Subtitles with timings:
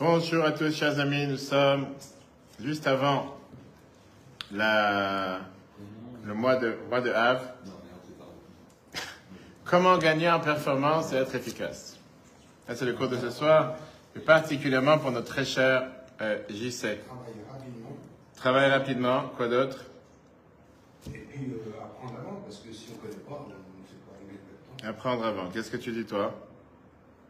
[0.00, 1.24] Bonjour à tous, chers amis.
[1.28, 1.86] Nous sommes
[2.58, 3.36] juste avant
[4.50, 5.38] la,
[6.24, 7.40] le mois de, mois de Av.
[9.64, 11.96] Comment gagner en performance et être efficace?
[12.66, 13.76] Ça, c'est le cours de ce soir,
[14.16, 15.88] et particulièrement pour notre très cher
[16.20, 16.98] euh, JC.
[17.04, 17.96] Travailler rapidement
[18.34, 19.84] Travailler rapidement, quoi d'autre?
[21.06, 23.94] Et puis euh, apprendre avant, parce que si on ne connaît pas, on ne sait
[24.04, 24.88] pas régler le temps.
[24.88, 25.50] Apprendre avant.
[25.50, 26.34] Qu'est-ce que tu dis, toi?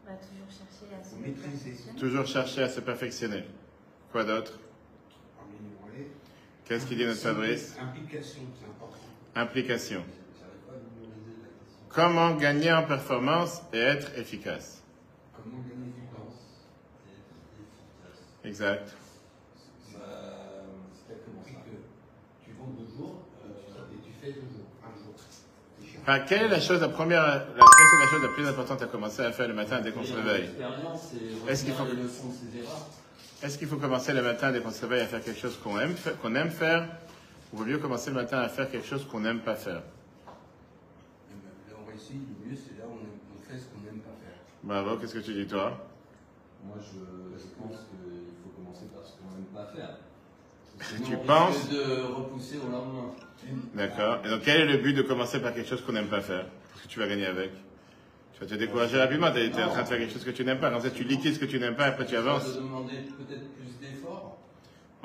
[0.05, 1.75] Toujours chercher à se Faut maîtriser.
[1.97, 3.43] Toujours chercher à se perfectionner.
[4.11, 4.59] Quoi d'autre?
[6.65, 8.97] Qu'est-ce qu'il dit notre Fabrice Implication, c'est important.
[9.35, 10.03] Implication.
[11.89, 14.83] Comment gagner en performance et être efficace?
[15.33, 16.33] Comment gagner du temps
[18.43, 18.89] Exact.
[21.07, 25.13] C'est compris que tu vends deux jours, euh, et tu fais deux jours, un jour.
[25.79, 25.94] C'est cher.
[26.07, 28.79] Enfin, quelle est la chose, la première, la, quelle est la chose la plus importante
[28.83, 30.47] à commencer à faire le matin dès qu'on se réveille?
[31.47, 31.65] Est-ce
[33.57, 35.95] qu'il faut- commencer le matin dès qu'on se réveille à faire quelque chose qu'on aime,
[36.21, 36.87] qu'on aime faire?
[37.51, 39.81] Ou vaut mieux commencer le matin à faire quelque chose qu'on n'aime pas faire?
[39.81, 39.81] Là,
[41.83, 44.37] on réussit, le mieux, c'est là où on, fait ce qu'on n'aime pas faire.
[44.61, 45.87] Bravo, qu'est-ce que tu dis toi?
[46.65, 46.99] Moi, je,
[47.39, 49.97] je pense qu'il faut commencer par ce qu'on n'aime pas faire.
[50.77, 51.55] Tu Sinon, on penses?
[51.57, 53.09] risque de repousser au lendemain.
[53.75, 54.19] D'accord.
[54.25, 56.45] Et donc quel est le but de commencer par quelque chose qu'on n'aime pas faire?
[56.71, 57.51] Parce que tu vas gagner avec.
[58.33, 60.43] Tu vas te décourager rapidement, tu es, en train de faire quelque chose que tu
[60.43, 60.69] n'aimes pas.
[60.69, 62.53] Comme ça, tu liquides ce que tu n'aimes pas, après tu Ça va avances.
[62.53, 64.37] te demander peut-être plus d'efforts.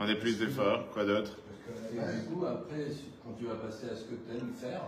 [0.09, 1.37] Est plus d'efforts, quoi d'autre?
[1.69, 2.87] Parce que Et base, du coup, après,
[3.23, 4.81] quand tu vas passer à ce que tu aimes faire,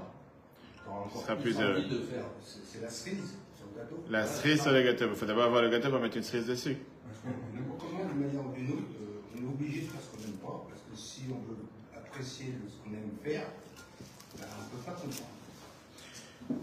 [0.74, 1.76] tu auras encore sera plus plus heureux.
[1.78, 2.24] envie de faire.
[2.40, 4.04] c'est la cerise sur le gâteau.
[4.10, 5.04] La cerise sur le gâteau.
[5.10, 6.76] Il faut d'abord avoir le gâteau pour mettre une cerise dessus.
[7.22, 10.38] Comment, d'une manière ou d'une autre, euh, on est obligé de faire ce qu'on n'aime
[10.38, 11.58] pas, parce que si on veut
[11.94, 13.46] apprécier ce qu'on aime faire,
[14.38, 14.61] ben, on ne peut pas comprendre.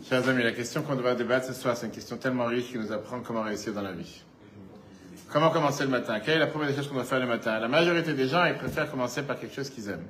[0.07, 2.77] Chers amis, la question qu'on doit débattre ce soir, c'est une question tellement riche qui
[2.77, 4.21] nous apprend comment réussir dans la vie.
[5.31, 6.19] Comment commencer le matin?
[6.19, 7.59] Quelle est la première des choses qu'on doit faire le matin?
[7.59, 10.07] La majorité des gens, ils préfèrent commencer par quelque chose qu'ils aiment.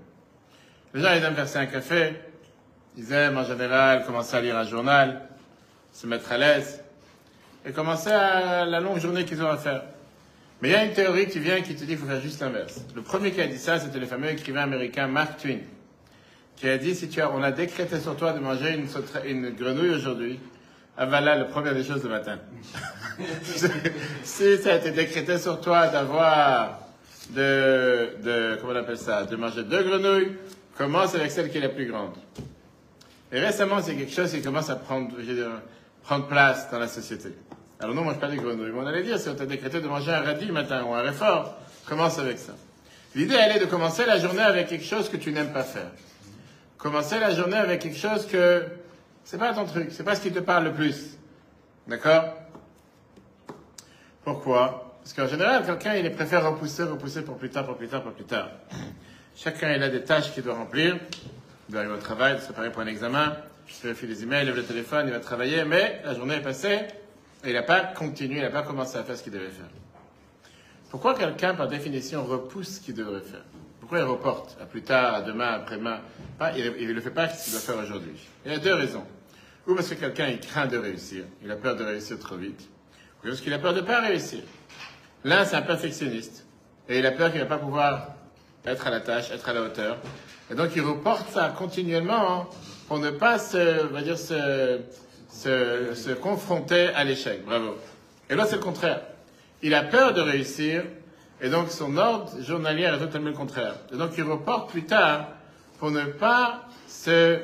[0.93, 2.13] Les gens, ils aiment verser un café.
[2.97, 5.27] Ils aiment, en général, commencer à lire un journal,
[5.91, 6.81] se mettre à l'aise
[7.65, 9.83] et commencer à la longue journée qu'ils ont à faire.
[10.61, 12.41] Mais il y a une théorie qui vient qui te dit qu'il faut faire juste
[12.41, 12.81] l'inverse.
[12.95, 15.59] Le premier qui a dit ça, c'était le fameux écrivain américain Mark Twain,
[16.59, 18.77] qui a dit, si tu as, on a décrété sur toi de manger
[19.25, 20.39] une, grenouille aujourd'hui,
[20.97, 22.37] ah ben là, la première des choses le matin.
[24.23, 26.79] si ça a été décrété sur toi d'avoir
[27.29, 30.33] de, de, comment on appelle ça, de manger deux grenouilles,
[30.77, 32.15] commence avec celle qui est la plus grande.
[33.31, 35.11] Et récemment, c'est quelque chose qui commence à prendre,
[36.03, 37.29] prendre place dans la société.
[37.79, 39.79] Alors nous, on mange pas des grenouilles, mais on allait dire, si on t'a décrété
[39.79, 41.55] de manger un radis le matin ou un réfort,
[41.85, 42.53] commence avec ça.
[43.15, 45.89] L'idée, elle est de commencer la journée avec quelque chose que tu n'aimes pas faire.
[46.79, 48.63] Commencer la journée avec quelque chose que
[49.25, 51.17] c'est pas ton truc, c'est pas ce qui te parle le plus.
[51.87, 52.33] D'accord?
[54.23, 54.97] Pourquoi?
[55.03, 58.13] Parce qu'en général, quelqu'un, il préfère repousser, repousser pour plus tard, pour plus tard, pour
[58.13, 58.49] plus tard.
[59.35, 60.97] Chacun, il a des tâches qu'il doit remplir.
[61.67, 63.37] Il doit arriver au travail, il se préparer pour un examen,
[63.67, 66.41] il vérifie les emails, il lève le téléphone, il va travailler, mais la journée est
[66.41, 66.79] passée
[67.43, 69.69] et il n'a pas continué, il n'a pas commencé à faire ce qu'il devait faire.
[70.89, 73.43] Pourquoi quelqu'un, par définition, repousse ce qu'il devrait faire?
[73.89, 76.01] Pourquoi il reporte à plus tard, à demain, après-demain?
[76.37, 78.13] Pas- Il ne le fait pas ce qu'il doit faire aujourd'hui.
[78.45, 79.03] Il y a deux raisons.
[79.65, 82.69] Ou parce que quelqu'un, il craint de réussir, il a peur de réussir trop vite,
[83.23, 84.41] ou parce qu'il a peur de ne pas réussir.
[85.23, 86.45] L'un, c'est un perfectionniste,
[86.87, 88.09] et il a peur qu'il ne va pas pouvoir
[88.63, 89.97] être à la tâche, être à la hauteur.
[90.51, 92.47] Et donc, il reporte ça continuellement
[92.87, 94.81] pour ne pas se, va dire, se,
[95.31, 97.43] se, se confronter à l'échec.
[97.43, 97.75] Bravo.
[98.29, 99.01] Et là, c'est le contraire.
[99.63, 100.83] Il a peur de réussir,
[101.41, 103.75] et donc son ordre journalier est totalement le contraire.
[103.93, 105.27] Et donc, il reporte plus tard
[105.79, 107.39] pour ne pas se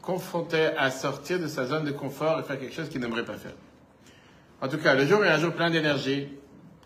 [0.00, 3.34] confronter à sortir de sa zone de confort et faire quelque chose qu'il n'aimerait pas
[3.34, 3.52] faire.
[4.60, 6.28] En tout cas, le jour est un jour plein d'énergie,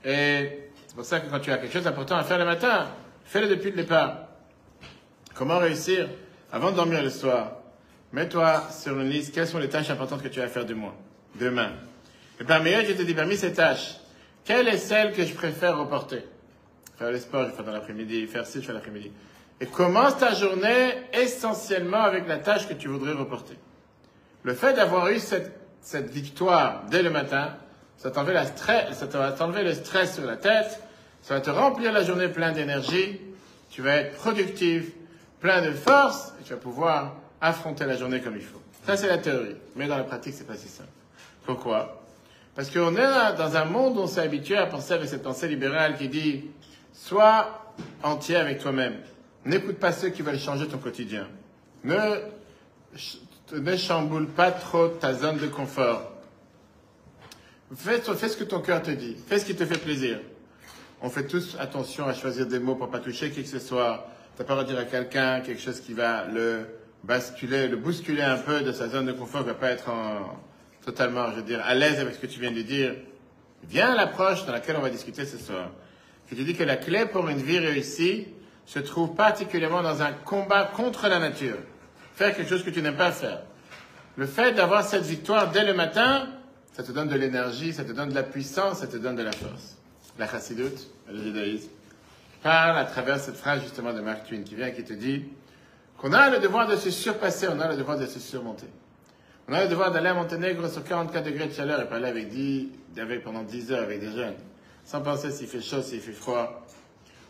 [0.05, 2.89] et c'est pour ça que quand tu as quelque chose d'important à faire le matin,
[3.25, 4.27] fais-le depuis le départ.
[5.35, 6.09] Comment réussir
[6.51, 7.53] Avant de dormir le soir,
[8.13, 10.75] mets-toi sur une liste quelles sont les tâches importantes que tu as à faire du
[10.75, 10.95] mois,
[11.39, 11.71] demain?
[12.41, 13.95] Et parmi elles, je te dis, parmi ces tâches,
[14.45, 16.25] quelle est celle que je préfère reporter?
[16.99, 19.11] Faire le sport, je faire dans l'après-midi, faire ci, je fais l'après-midi.
[19.61, 23.57] Et commence ta journée essentiellement avec la tâche que tu voudrais reporter.
[24.43, 27.57] Le fait d'avoir eu cette, victoire dès le matin,
[27.97, 28.45] ça t'enlève
[29.65, 30.81] le stress sur la tête,
[31.23, 33.21] ça va te remplir la journée plein d'énergie,
[33.71, 34.91] tu vas être productif,
[35.41, 38.61] plein de force, et tu vas pouvoir affronter la journée comme il faut.
[38.85, 39.57] Ça, c'est la théorie.
[39.77, 40.89] Mais dans la pratique, c'est pas si simple.
[41.45, 42.02] Pourquoi?
[42.55, 45.49] Parce qu'on est dans un monde où on s'est habitué à penser avec cette pensée
[45.49, 46.45] libérale qui dit
[46.93, 47.73] sois
[48.03, 48.95] entier avec toi-même.
[49.45, 51.27] N'écoute pas ceux qui veulent changer ton quotidien.
[51.83, 51.97] Ne,
[52.95, 53.19] ch-
[53.53, 56.11] ne chamboule pas trop ta zone de confort.
[57.75, 59.17] Fais, ce que ton cœur te dit.
[59.27, 60.21] Fais ce qui te fait plaisir.
[61.01, 64.07] On fait tous attention à choisir des mots pour pas toucher qui que ce soit.
[64.37, 66.67] T'as pas à dire à quelqu'un quelque chose qui va le
[67.03, 70.39] basculer, le bousculer un peu de sa zone de confort, il va pas être en-
[70.85, 72.95] totalement, je veux dire, à l'aise avec ce que tu viens de dire.
[73.65, 75.71] Viens à l'approche dans laquelle on va discuter ce soir.
[76.31, 78.27] Je te dis que la clé pour une vie réussie
[78.67, 81.59] se trouve particulièrement dans un combat contre la nature.
[82.15, 83.43] Faire quelque chose que tu n'aimes pas faire.
[84.17, 86.29] Le fait d'avoir cette victoire dès le matin,
[86.73, 89.23] ça te donne de l'énergie, ça te donne de la puissance, ça te donne de
[89.23, 89.79] la force.
[90.19, 91.71] La chassidoute, le judaïsme,
[92.43, 95.25] parle à travers cette phrase justement de Mark Twain qui vient qui te dit
[95.97, 98.67] qu'on a le devoir de se surpasser, on a le devoir de se surmonter.
[99.53, 102.31] On a le devoir d'aller à Monténégro sur 44 degrés de chaleur et parler avec
[102.31, 104.37] 10, avec, pendant 10 heures avec des jeunes,
[104.83, 106.67] sans penser s'il fait chaud, s'il fait froid.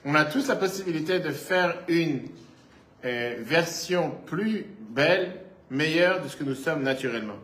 [0.05, 2.29] On a tous la possibilité de faire une
[3.05, 5.33] euh, version plus belle,
[5.69, 7.39] meilleure de ce que nous sommes naturellement.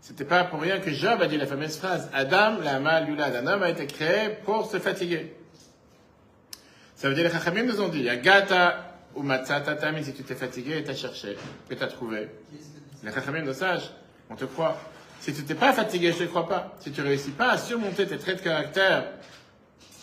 [0.00, 3.36] C'était pas pour rien que Job a dit la fameuse phrase Adam, la mal lulad.
[3.36, 5.36] Un homme a été créé pour se fatiguer.
[6.96, 10.82] Ça veut dire les Chachamim nous ont dit Agata ou matzata si tu t'es fatigué
[10.84, 11.36] t'as cherché,
[11.68, 12.28] que t'as trouvé.
[13.04, 13.92] Les Chachamim nos sages,
[14.30, 14.78] on te croit.
[15.20, 16.74] Si tu t'es pas fatigué, je te crois pas.
[16.80, 19.04] Si tu réussis pas à surmonter tes traits de caractère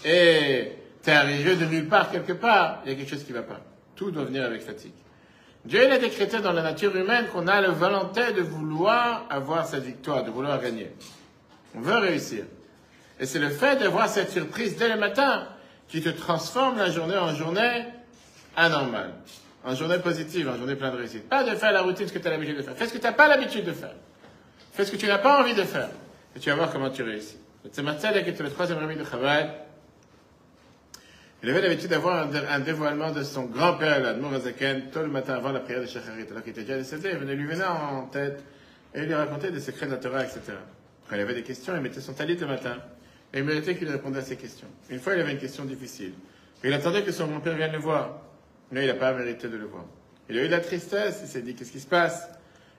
[0.06, 3.42] et t'es arrivé de nulle part quelque part, il y a quelque chose qui va
[3.42, 3.60] pas.
[3.96, 4.94] Tout doit venir avec fatigue.
[5.66, 9.84] Dieu a décrété dans la nature humaine qu'on a la volonté de vouloir avoir cette
[9.84, 10.92] victoire, de vouloir gagner.
[11.76, 12.46] On veut réussir.
[13.20, 15.48] Et c'est le fait d'avoir cette surprise dès le matin
[15.88, 17.86] qui te transforme la journée en journée
[18.56, 19.14] anormale,
[19.66, 21.28] en journée positive, en journée pleine de réussite.
[21.28, 22.76] Pas de faire la routine ce que tu as l'habitude de faire.
[22.76, 23.96] Fais ce que tu n'as pas l'habitude de faire.
[24.78, 25.90] Fais ce que tu n'as pas envie de faire.
[26.36, 27.38] Et tu vas voir comment tu réussis.
[27.72, 29.50] C'est le troisième réveil de Chabad.
[31.42, 35.08] Il avait l'habitude d'avoir un, dé- un dévoilement de son grand-père, l'Admour Azaken, tout le
[35.08, 36.28] matin avant la prière de Shacharit.
[36.30, 38.44] Alors qu'il était déjà décédé, il venait lui venir en tête
[38.94, 40.42] et il lui racontait des secrets de la Torah, etc.
[41.10, 42.78] Quand il avait des questions, il mettait son talit le matin
[43.34, 44.68] et il méritait qu'il répondait à ses questions.
[44.92, 46.14] Une fois, il avait une question difficile.
[46.64, 48.20] Il attendait que son grand-père vienne le voir.
[48.72, 49.86] Mais il n'a pas mérité de le voir.
[50.30, 52.30] Il a eu de la tristesse, il s'est dit qu'est-ce qui se passe?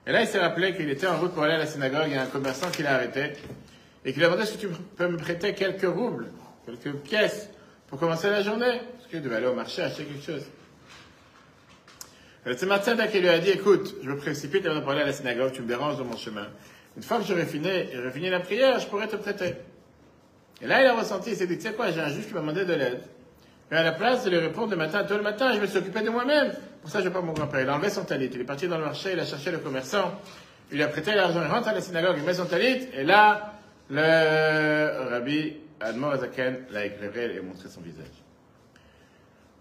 [0.09, 2.13] Et là, il s'est rappelé qu'il était en route pour aller à la synagogue, il
[2.13, 3.33] y a un commerçant qui l'a arrêté
[4.03, 4.67] et qui lui a demandé que tu
[4.97, 6.29] peux me prêter quelques roubles,
[6.65, 7.47] quelques pièces
[7.85, 8.81] pour commencer la journée?
[8.95, 10.41] Parce qu'il devait aller au marché acheter quelque chose.
[12.43, 15.13] Le Tzemach qui lui a dit écoute, je me précipite avant de parler à la
[15.13, 16.47] synagogue, tu me déranges dans mon chemin.
[16.97, 17.69] Une fois que j'aurai fini,
[18.11, 19.57] fini la prière, je pourrai te prêter.
[20.59, 22.33] Et là, il a ressenti, il s'est dit, tu sais quoi, j'ai un juge qui
[22.33, 23.01] m'a demandé de l'aide.
[23.69, 26.01] Mais à la place de lui répondre le matin, tout le matin, je suis occupé
[26.01, 26.51] de moi-même.
[26.81, 27.61] Pour ça, je pas mon grand-père.
[27.61, 28.29] Il a enlevé son talit.
[28.33, 30.13] Il est parti dans le marché, il a cherché le commerçant.
[30.71, 32.87] Il lui a prêté l'argent, il rentre à la synagogue, il met son talit.
[32.93, 33.53] Et là,
[33.89, 38.05] le rabbi Admor Azaken l'a éclairé et montré son visage.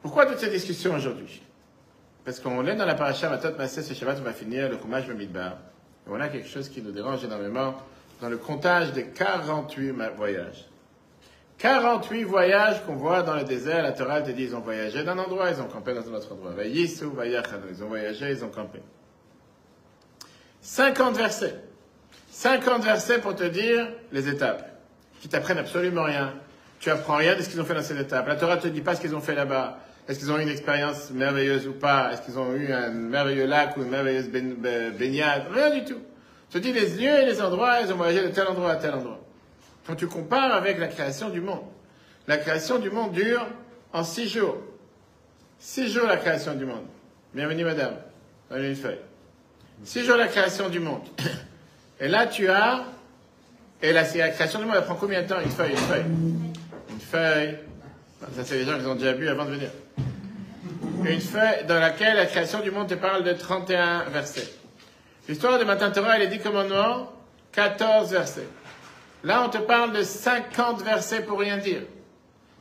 [0.02, 1.42] Pourquoi toute cette discussion aujourd'hui?
[2.24, 5.06] Parce qu'on est dans la paracha Matot Massé, ce Shabbat, on va finir le Chumash
[5.08, 5.52] Bamidbar.
[6.06, 7.74] Et on a quelque chose qui nous dérange énormément
[8.20, 10.66] dans le comptage des 48 ma- voyages.
[11.58, 15.18] 48 voyages qu'on voit dans le désert, la Torah te dit ils ont voyagé d'un
[15.18, 16.52] endroit, ils ont campé dans un autre endroit.
[16.64, 18.80] Ils ont voyagé, ils ont campé.
[20.60, 21.54] 50 versets.
[22.30, 24.68] 50 versets pour te dire les étapes,
[25.20, 26.34] qui t'apprennent absolument rien.
[26.78, 28.28] Tu apprends rien de ce qu'ils ont fait dans ces étapes.
[28.28, 29.78] La Torah te dit pas ce qu'ils ont fait là-bas.
[30.06, 32.12] Est-ce qu'ils ont eu une expérience merveilleuse ou pas?
[32.12, 35.46] Est-ce qu'ils ont eu un merveilleux lac ou une merveilleuse baign- ba- baignade?
[35.52, 36.00] Rien du tout.
[36.50, 38.94] te dit les lieux et les endroits, ils ont voyagé de tel endroit à tel
[38.94, 39.20] endroit.
[39.88, 41.62] Quand tu compares avec la création du monde,
[42.26, 43.46] la création du monde dure
[43.94, 44.58] en six jours.
[45.58, 46.84] Six jours la création du monde.
[47.32, 47.94] Bienvenue madame.
[48.50, 48.98] Donnez une feuille.
[49.84, 51.00] Six jours la création du monde.
[52.00, 52.84] Et là tu as...
[53.80, 56.04] Et la, la création du monde, elle prend combien de temps Une feuille, une feuille?
[56.90, 57.58] Une feuille.
[58.36, 59.70] Ça c'est les gens qui ont déjà bu avant de venir.
[61.02, 64.52] Une feuille dans laquelle la création du monde te parle de 31 versets.
[65.30, 67.10] L'histoire de Matin Torah et les 10 commandements,
[67.52, 68.48] 14 versets.
[69.24, 71.82] Là, on te parle de 50 versets pour rien dire.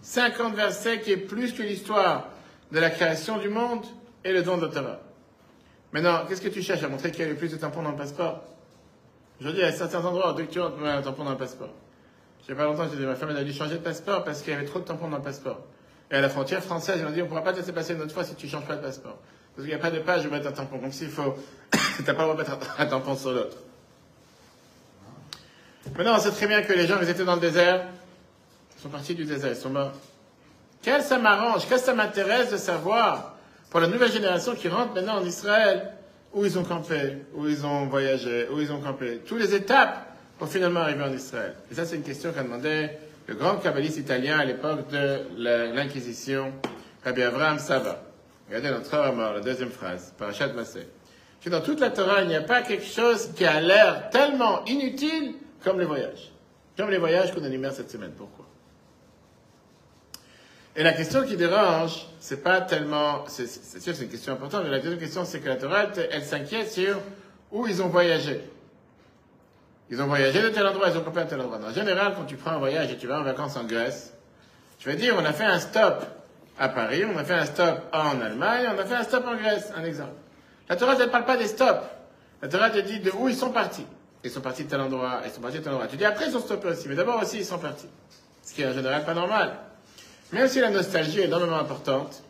[0.01, 2.29] 50 versets qui est plus que l'histoire
[2.71, 3.85] de la création du monde
[4.23, 4.99] et le don de Torah.
[5.91, 7.91] Maintenant, qu'est-ce que tu cherches à montrer qu'il y a le plus de tampons dans
[7.91, 8.41] le passeport?
[9.39, 11.69] Aujourd'hui, a certains endroits dès que tu rentres, un tampon dans le passeport.
[12.47, 14.23] Il n'y a pas longtemps, j'ai dit, ma femme elle a dû changer de passeport
[14.23, 15.59] parce qu'il y avait trop de tampons dans le passeport.
[16.09, 17.93] Et à la frontière française, ils ont dit, on ne pourra pas te laisser passer
[17.93, 19.17] une autre fois si tu ne changes pas de passeport.
[19.55, 20.77] Parce qu'il n'y a pas de page où mettre un tampon.
[20.77, 21.35] Donc s'il faut,
[22.05, 23.57] t'as pas le droit de mettre un tampon sur l'autre.
[25.95, 27.85] Maintenant, on sait très bien que les gens, ils étaient dans le désert,
[28.77, 29.93] ils sont partis du désert, ils sont morts.
[30.81, 33.35] Quel ça m'arrange, qu'est-ce que ça m'intéresse de savoir
[33.69, 35.93] pour la nouvelle génération qui rentre maintenant en Israël,
[36.33, 40.05] où ils ont campé, où ils ont voyagé, où ils ont campé, toutes les étapes
[40.37, 41.55] pour finalement arriver en Israël.
[41.71, 42.89] Et ça, c'est une question qu'a demandé
[43.27, 45.21] le grand kabbaliste italien à l'époque de
[45.73, 46.53] l'Inquisition,
[47.03, 48.03] Rabbi Avraham Sava.
[48.47, 50.87] Regardez notre heure mort, la deuxième phrase, Parashat Massé.
[51.43, 54.63] Que dans toute la Torah, il n'y a pas quelque chose qui a l'air tellement
[54.65, 56.31] inutile comme les voyages.
[56.77, 58.11] Comme les voyages qu'on énumère cette semaine.
[58.11, 58.45] Pourquoi?
[60.75, 64.69] Et la question qui dérange, c'est pas tellement, c'est sûr, c'est une question importante, mais
[64.69, 66.99] la deuxième question, c'est que la Torah, elle, elle s'inquiète sur
[67.51, 68.41] où ils ont voyagé.
[69.89, 71.59] Ils ont voyagé de tel endroit, ils ont campé à tel endroit.
[71.65, 74.13] En général, quand tu prends un voyage et tu vas en vacances en Grèce,
[74.77, 76.05] tu vas dire, on a fait un stop
[76.59, 79.35] à Paris, on a fait un stop en Allemagne, on a fait un stop en
[79.35, 80.13] Grèce, un exemple.
[80.69, 81.87] La Torah, elle ne parle pas des stops.
[82.41, 83.85] La Torah te dit de où ils sont partis.
[84.23, 85.87] Ils sont partis de tel endroit, ils sont partis de tel endroit.
[85.87, 87.87] Tu dis, après, ils sont stoppés aussi, mais d'abord aussi, ils sont partis.
[88.43, 89.57] Ce qui est en général pas normal.
[90.31, 92.23] Même si la nostalgie est énormément importante,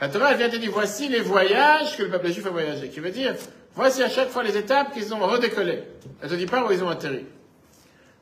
[0.00, 2.88] la Torah vient te dire voici les voyages que le peuple juif a voyagé.
[2.88, 3.34] Qui veut dire,
[3.74, 5.82] voici à chaque fois les étapes qu'ils ont redécollé.
[6.22, 7.26] Elle te dit pas où ils ont atterri.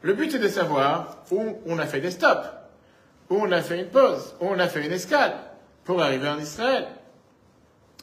[0.03, 2.49] Le but est de savoir où on a fait des stops,
[3.31, 5.35] où on a fait une pause, où on a fait une escale
[5.85, 6.87] pour arriver en Israël.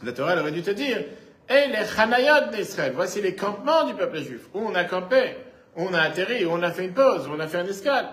[0.03, 1.03] La Torah aurait dû te dire,
[1.49, 5.35] et les Chanayot d'Israël, voici les campements du peuple juif, où on a campé,
[5.75, 7.67] où on a atterri, où on a fait une pause, où on a fait une
[7.67, 8.07] escale.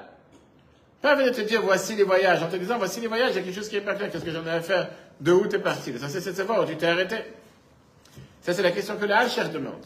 [1.01, 2.43] Pas venir te dire voici les voyages.
[2.43, 4.11] En te disant voici les voyages, il y a quelque chose qui est pas clair.
[4.11, 6.63] Qu'est-ce que j'en ai à faire De où tu es parti L'essentiel c'est de savoir
[6.63, 7.17] où tu t'es arrêté.
[8.43, 9.85] Ça c'est la question que le Hacher demande.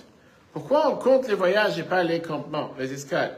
[0.52, 3.36] Pourquoi on compte les voyages et pas les campements, les escales?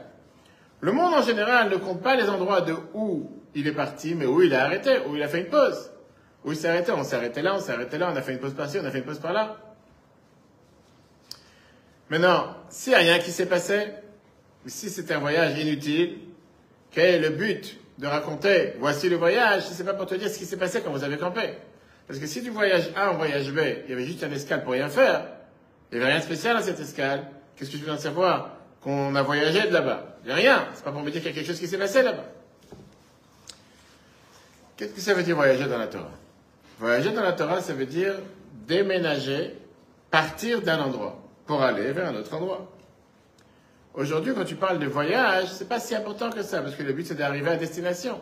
[0.79, 4.25] Le monde en général ne compte pas les endroits de où il est parti, mais
[4.25, 5.91] où il a arrêté, où il a fait une pause.
[6.45, 8.33] Où il s'est arrêté, on s'est arrêté là, on s'est arrêté là, on a fait
[8.33, 9.57] une pause par-ci, on a fait une pause par-là.
[12.09, 13.87] Maintenant, s'il n'y a rien qui s'est passé,
[14.65, 16.17] si c'est un voyage inutile,
[16.91, 20.29] quel est le but de raconter voici le voyage si c'est pas pour te dire
[20.29, 21.53] ce qui s'est passé quand vous avez campé
[22.07, 24.63] Parce que si du voyage A en voyage B, il y avait juste un escale
[24.63, 25.25] pour rien faire,
[25.91, 28.57] il n'y avait rien de spécial dans cette escale, qu'est-ce que tu viens de savoir
[28.81, 30.17] Qu'on a voyagé de là-bas?
[30.23, 30.67] Il n'y a rien.
[30.75, 32.25] C'est pas pour me dire qu'il y a quelque chose qui s'est passé là-bas.
[34.77, 36.11] Qu'est-ce que ça veut dire voyager dans la Torah?
[36.79, 38.13] Voyager dans la Torah, ça veut dire
[38.67, 39.55] déménager,
[40.11, 42.71] partir d'un endroit pour aller vers un autre endroit.
[43.93, 46.93] Aujourd'hui, quand tu parles de voyage, c'est pas si important que ça, parce que le
[46.93, 48.21] but c'est d'arriver à destination.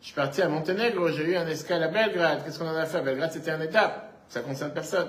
[0.00, 2.42] Je suis parti à Monténégro, j'ai eu un escale à Belgrade.
[2.44, 3.00] Qu'est-ce qu'on en a fait?
[3.00, 4.12] Belgrade, c'était une étape.
[4.28, 5.08] Ça concerne personne.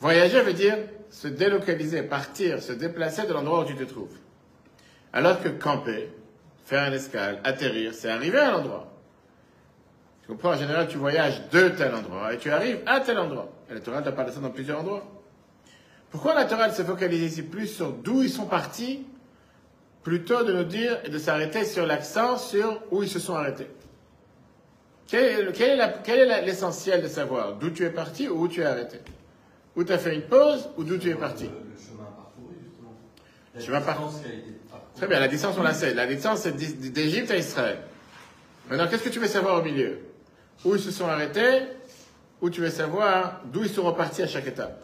[0.00, 0.76] Voyager veut dire
[1.10, 4.16] se délocaliser, partir, se déplacer de l'endroit où tu te trouves.
[5.12, 6.10] Alors que camper,
[6.64, 8.92] faire un escale, atterrir, c'est arriver à l'endroit.
[10.22, 10.50] Tu comprends?
[10.50, 13.52] En général, tu voyages de tel endroit et tu arrives à tel endroit.
[13.70, 15.04] Et la Torah t'a parlé ça dans plusieurs endroits.
[16.12, 19.04] Pourquoi la Torah se focalise ici plus sur d'où ils sont partis,
[20.02, 23.68] plutôt de nous dire et de s'arrêter sur l'accent sur où ils se sont arrêtés?
[25.08, 27.54] Quel est l'essentiel de savoir?
[27.54, 28.98] D'où tu es parti ou où tu es arrêté?
[29.74, 31.48] Où tu as fait une pause ou d'où tu es parti?
[33.54, 34.12] Le, chemin parcouru.
[34.94, 35.94] Très bien, la distance on la sait.
[35.94, 36.56] La distance c'est
[36.92, 37.78] d'Égypte à Israël.
[38.68, 39.98] Maintenant, qu'est-ce que tu veux savoir au milieu?
[40.64, 41.62] Où ils se sont arrêtés
[42.42, 44.78] Ou tu veux savoir d'où ils sont repartis à chaque étape?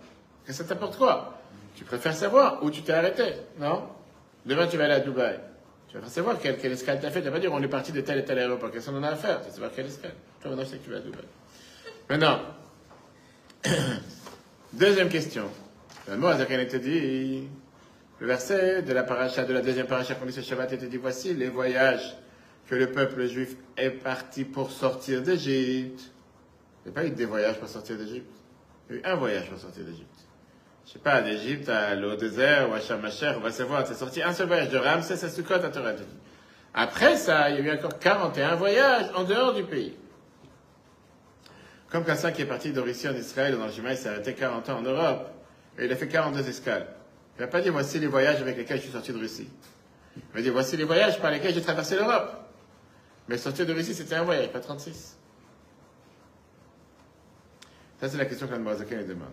[0.49, 1.38] Que ça t'apporte quoi
[1.76, 3.87] Tu préfères savoir où tu t'es arrêté, non
[4.47, 5.38] Demain, tu vas aller à Dubaï.
[5.88, 7.21] Tu vas savoir quelle, quelle escale tu as fait.
[7.21, 8.71] Tu vas pas dire on est parti de tel et tel aéroport.
[8.71, 10.14] Qu'est-ce qu'on en a à faire Tu vas savoir quelle escale.
[10.40, 11.25] Toi, maintenant, je sais que tu vas à Dubaï.
[12.09, 12.40] Maintenant,
[14.73, 15.45] deuxième question.
[16.09, 17.47] Le mot te dit,
[18.21, 20.97] le verset de la paracha, de la deuxième paracha qu'on lit ce Shabbat, te dit
[20.97, 22.17] voici les voyages
[22.69, 26.11] que le peuple juif est parti pour sortir d'Égypte.
[26.87, 28.33] Il n'y a pas eu des voyages pour sortir d'Égypte.
[28.88, 30.18] Il y a eu un voyage pour sortir d'Égypte.
[30.88, 34.23] Je sais pas, d'Égypte à l'eau désert ou à Shamacher, on va savoir, c'est sorti
[34.23, 35.92] un seul voyage de Ramsès à Sukkot à Torah.
[36.73, 39.95] Après ça, il y a eu encore 41 voyages en dehors du pays.
[41.90, 44.71] Comme Kassan qui est parti d'Orissi en Israël dans le Jima, il s'est arrêté 40
[44.71, 45.30] ans en Europe.
[45.78, 46.87] Et il a fait 42 escales.
[47.37, 49.49] Il n'a pas dit voici les voyages avec lesquels je suis sorti de Russie.
[50.16, 52.35] Il m'a dit voici les voyages par lesquels j'ai traversé l'Europe.
[53.28, 55.18] Mais sortir de Russie, c'était un voyage, pas 36.
[58.00, 59.28] Ça, c'est la question qu'Anne Brazakin lui demande.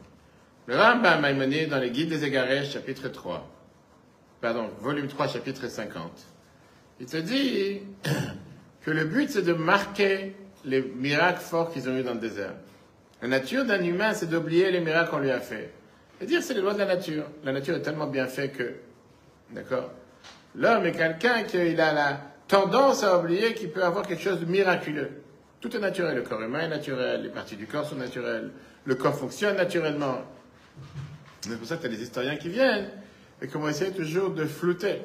[0.67, 3.47] Le Rambam Maïmonide, dans les Guides des Égarés, chapitre 3,
[4.41, 6.11] pardon, volume 3, chapitre 50,
[6.99, 7.81] il te dit
[8.81, 12.53] que le but, c'est de marquer les miracles forts qu'ils ont eu dans le désert.
[13.21, 15.71] La nature d'un humain, c'est d'oublier les miracles qu'on lui a fait.
[16.19, 17.25] Et dire, c'est les lois de la nature.
[17.43, 18.73] La nature est tellement bien faite que,
[19.51, 19.91] d'accord?
[20.55, 24.45] L'homme est quelqu'un qui a la tendance à oublier qu'il peut avoir quelque chose de
[24.45, 25.11] miraculeux.
[25.61, 26.15] Tout est naturel.
[26.15, 28.49] Le corps humain est naturel, les parties du corps sont naturelles,
[28.85, 30.23] le corps fonctionne naturellement.
[31.41, 32.89] C'est pour ça que tu as des historiens qui viennent
[33.41, 35.01] et qui vont essayer toujours de flouter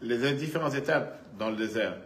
[0.00, 1.96] les différentes étapes dans le désert.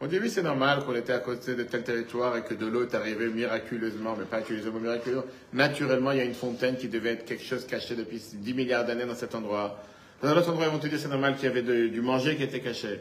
[0.00, 2.66] On dit oui, c'est normal qu'on était à côté de tel territoire et que de
[2.66, 5.22] l'eau est arrivée miraculeusement, mais pas mot miraculeux.
[5.54, 8.84] Naturellement, il y a une fontaine qui devait être quelque chose caché depuis 10 milliards
[8.84, 9.82] d'années dans cet endroit.
[10.20, 12.36] Dans un autre endroit, ils vont te dire c'est normal qu'il y avait du manger
[12.36, 13.00] qui était caché.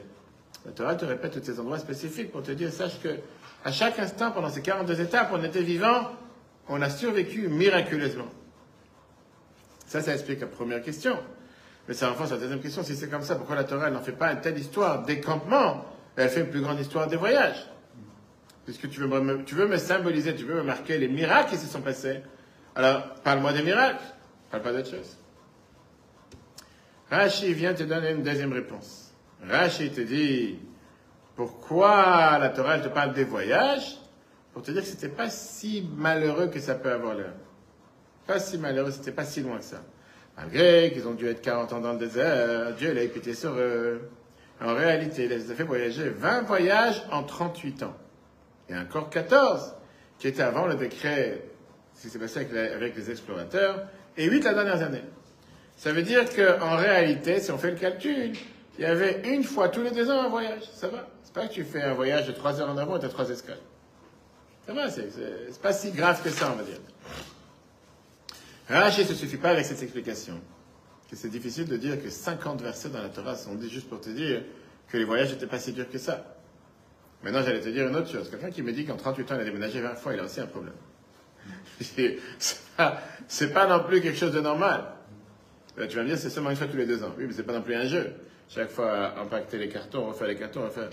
[0.66, 3.10] La Torah te répète tous ces endroits spécifiques pour te dire, sache que
[3.66, 6.12] à chaque instant, pendant ces 42 étapes, on était vivant,
[6.70, 8.30] on a survécu miraculeusement.
[9.86, 11.18] Ça, ça explique la première question.
[11.88, 12.84] Mais ça renforce la deuxième question.
[12.84, 15.86] Si c'est comme ça, pourquoi la Torah n'en fait pas une telle histoire des campements
[16.16, 17.68] Elle fait une plus grande histoire des voyages.
[18.64, 19.08] puisque tu veux,
[19.68, 22.22] me, symboliser, tu veux me marquer les miracles qui se sont passés,
[22.76, 24.04] alors parle-moi des miracles,
[24.50, 25.18] parle pas d'autre chose.
[27.12, 29.14] Rashi vient te donner une deuxième réponse.
[29.48, 30.58] Rashi te dit,
[31.36, 33.98] pourquoi la Torah te parle des voyages?
[34.54, 37.34] Pour te dire que c'était pas si malheureux que ça peut avoir l'air.
[38.28, 39.82] Pas si malheureux, c'était pas si loin que ça.
[40.38, 44.10] Malgré qu'ils ont dû être 40 ans dans le désert, Dieu l'a pitié sur eux.
[44.62, 47.96] En réalité, il les a fait voyager 20 voyages en 38 ans.
[48.70, 49.76] Et encore 14
[50.18, 51.42] qui étaient avant le décret,
[51.94, 53.86] ce qui s'est passé avec, les explorateurs,
[54.18, 55.04] et 8 la dernière année.
[55.78, 58.32] Ça veut dire qu'en réalité, si on fait le calcul,
[58.78, 60.64] il y avait une fois tous les deux ans un voyage.
[60.74, 61.08] Ça va.
[61.24, 63.10] C'est pas que tu fais un voyage de 3 heures en avant et tu as
[63.10, 63.60] 3 escales.
[64.66, 66.80] Ça va, c'est pas si grave que ça, on va dire.
[68.70, 70.40] Rashi ne suffit pas avec cette explication.
[71.14, 74.10] C'est difficile de dire que 50 versets dans la Torah sont dit juste pour te
[74.10, 74.44] dire
[74.90, 76.36] que les voyages n'étaient pas si durs que ça.
[77.24, 78.30] Maintenant, j'allais te dire une autre chose.
[78.30, 80.40] Quelqu'un qui me dit qu'en 38 ans, il a déménagé 20 fois, il a aussi
[80.42, 80.74] un problème.
[81.80, 82.18] C'est
[82.76, 83.02] pas,
[83.54, 84.84] pas non plus quelque chose de normal.
[85.78, 87.14] Euh, Tu vas me dire, c'est seulement une fois tous les deux ans.
[87.18, 88.14] Oui, mais c'est pas non plus un jeu.
[88.48, 90.90] Chaque fois, impacter les cartons, refaire les cartons, refaire.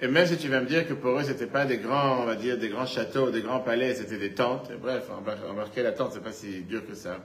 [0.00, 2.24] Et même si tu vas me dire que pour eux, c'était pas des grands, on
[2.24, 4.70] va dire, des grands châteaux, des grands palais, c'était des tentes.
[4.70, 7.16] Et bref, embar- embarquer la tente, c'est pas si dur que ça.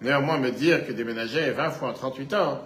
[0.00, 2.62] Néanmoins, me dire que déménager 20 fois en 38 ans,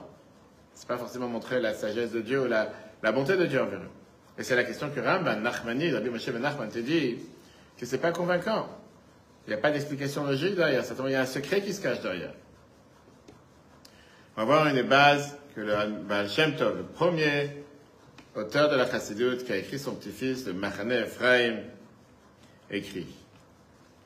[0.74, 2.72] c'est pas forcément montrer la sagesse de Dieu ou la,
[3.02, 3.88] la bonté de Dieu envers eux.
[4.38, 7.16] Et c'est la question que Ramban Nachmani, Rabbi Moshe Ben Nachman te dit,
[7.78, 8.68] que c'est pas convaincant.
[9.46, 10.84] Il n'y a pas d'explication logique derrière.
[11.06, 12.32] Il y a un secret qui se cache derrière.
[14.36, 15.74] On va voir une base que le
[16.06, 17.61] Baal Shem Tov, le premier
[18.34, 21.58] auteur de la Chassidut, qui a écrit son petit-fils, le Machane Ephraim,
[22.70, 23.06] écrit.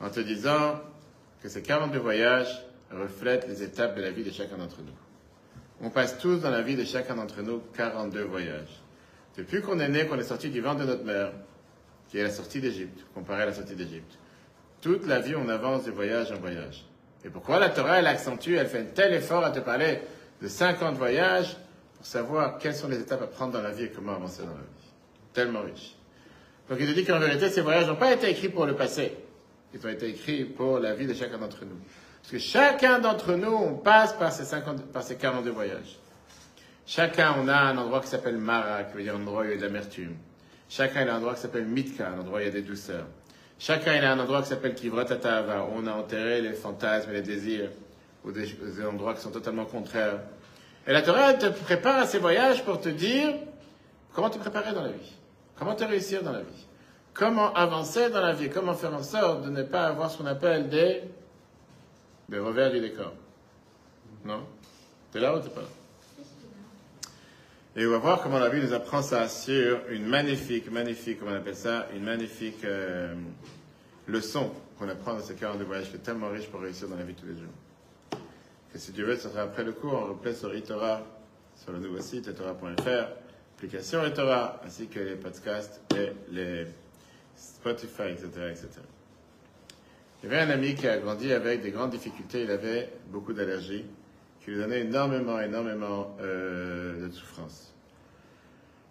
[0.00, 0.80] En te disant
[1.42, 4.92] que ces 42 voyages reflètent les étapes de la vie de chacun d'entre nous.
[5.80, 8.83] On passe tous dans la vie de chacun d'entre nous 42 voyages.
[9.37, 11.32] Depuis qu'on est né, qu'on est sorti du ventre de notre mère,
[12.08, 14.19] qui est la sortie d'Égypte, comparé à la sortie d'Égypte.
[14.80, 16.84] Toute la vie, on avance de voyage en voyage.
[17.25, 20.00] Et pourquoi la Torah, elle accentue, elle fait un tel effort à te parler
[20.41, 21.56] de 50 voyages
[22.06, 24.54] savoir quelles sont les étapes à prendre dans la vie et comment avancer dans la
[24.54, 24.92] vie.
[25.32, 25.97] Tellement riche.
[26.69, 29.12] Donc il te dit qu'en vérité, ces voyages n'ont pas été écrits pour le passé.
[29.75, 31.76] Ils ont été écrits pour la vie de chacun d'entre nous.
[32.23, 35.99] Parce que chacun d'entre nous, on passe par ces, 50, par ces 42 voyages.
[36.86, 39.50] Chacun, on a un endroit qui s'appelle Mara, qui veut dire un endroit où il
[39.50, 40.14] y a de l'amertume.
[40.69, 42.62] Chacun, il a un endroit qui s'appelle Mitka, un endroit où il y a des
[42.62, 43.06] douceurs.
[43.58, 47.10] Chacun, il a un endroit qui s'appelle Kivrat Atava, où on a enterré les fantasmes
[47.10, 47.71] et les désirs,
[48.25, 48.47] ou des
[48.84, 50.21] endroits qui sont totalement contraires.
[50.87, 53.35] Et la Torah, te prépare à ces voyages pour te dire
[54.13, 55.17] comment te préparer dans la vie,
[55.59, 56.67] comment te réussir dans la vie,
[57.13, 60.27] comment avancer dans la vie, comment faire en sorte de ne pas avoir ce qu'on
[60.27, 61.03] appelle des,
[62.29, 63.13] des revers du décor.
[64.25, 64.47] Non?
[65.13, 65.67] T'es là ou t'es pas là?
[67.79, 71.33] Et on va voir comment la Bible nous apprend ça sur une magnifique, magnifique, comment
[71.33, 73.15] on appelle ça, une magnifique euh,
[74.07, 77.03] leçon qu'on apprend dans ces 42 voyages qui est tellement riche pour réussir dans la
[77.03, 77.53] vie tous les jours.
[78.76, 81.00] Et si Dieu veut, ça sera après le cours, on replace sur eTorah,
[81.54, 83.08] sur le nouveau site eTorah.fr,
[83.56, 86.67] application eTorah, ainsi que les podcasts et les
[87.34, 88.69] Spotify, etc., etc.
[90.23, 93.32] Il y avait un ami qui a grandi avec des grandes difficultés, il avait beaucoup
[93.32, 93.86] d'allergies
[94.45, 97.73] qui lui donnait énormément, énormément euh, de souffrance.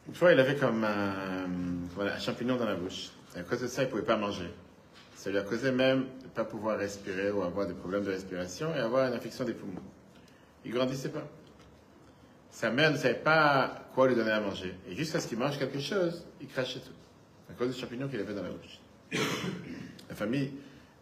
[0.08, 1.46] Une fois, il avait comme un,
[1.94, 3.12] voilà, un champignon dans la bouche.
[3.36, 4.50] Et à cause de ça, il ne pouvait pas manger.
[5.16, 8.80] Ça lui a causé même pas pouvoir respirer ou avoir des problèmes de respiration et
[8.80, 9.82] avoir une infection des poumons.
[10.66, 11.28] Il grandissait pas.
[12.52, 14.76] Sa mère ne savait pas quoi lui donner à manger.
[14.88, 16.94] Et jusqu'à ce qu'il mange quelque chose, il crachait tout.
[17.50, 18.80] À cause du champignon qu'il avait dans la bouche.
[20.10, 20.52] La famille,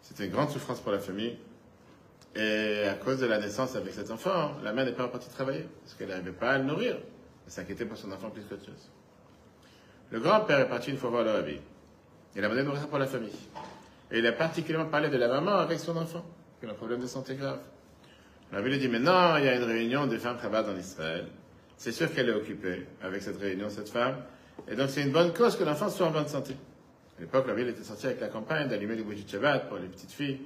[0.02, 1.38] c'était une grande souffrance pour la famille.
[2.36, 5.67] Et à cause de la naissance avec cet enfant, la mère n'est pas partie travailler,
[5.84, 6.98] parce qu'elle n'arrivait pas à le nourrir.
[7.46, 8.89] Elle s'inquiétait pour son enfant plus qu'autre chose.
[10.10, 11.60] Le grand-père est parti une fois voir le rabbi.
[12.36, 13.32] Il a demandé de nourrir pour la famille.
[14.13, 16.23] Et il a particulièrement parlé de la maman avec son enfant,
[16.60, 17.60] qui a un problème de santé grave.
[18.52, 21.26] Rabbi lui dit, maintenant, il y a une réunion des femmes Chabad en Israël.
[21.78, 24.17] C'est sûr qu'elle est occupée avec cette réunion, cette femme.
[24.67, 26.56] Et donc, c'est une bonne cause que l'enfant soit en bonne santé.
[27.17, 29.80] À l'époque, la ville était sortie avec la campagne d'allumer les bougies de Shabbat pour
[29.80, 30.41] les petites filles,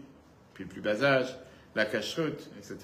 [0.53, 1.37] puis le plus bas âge
[1.75, 2.77] la cacheroute, etc.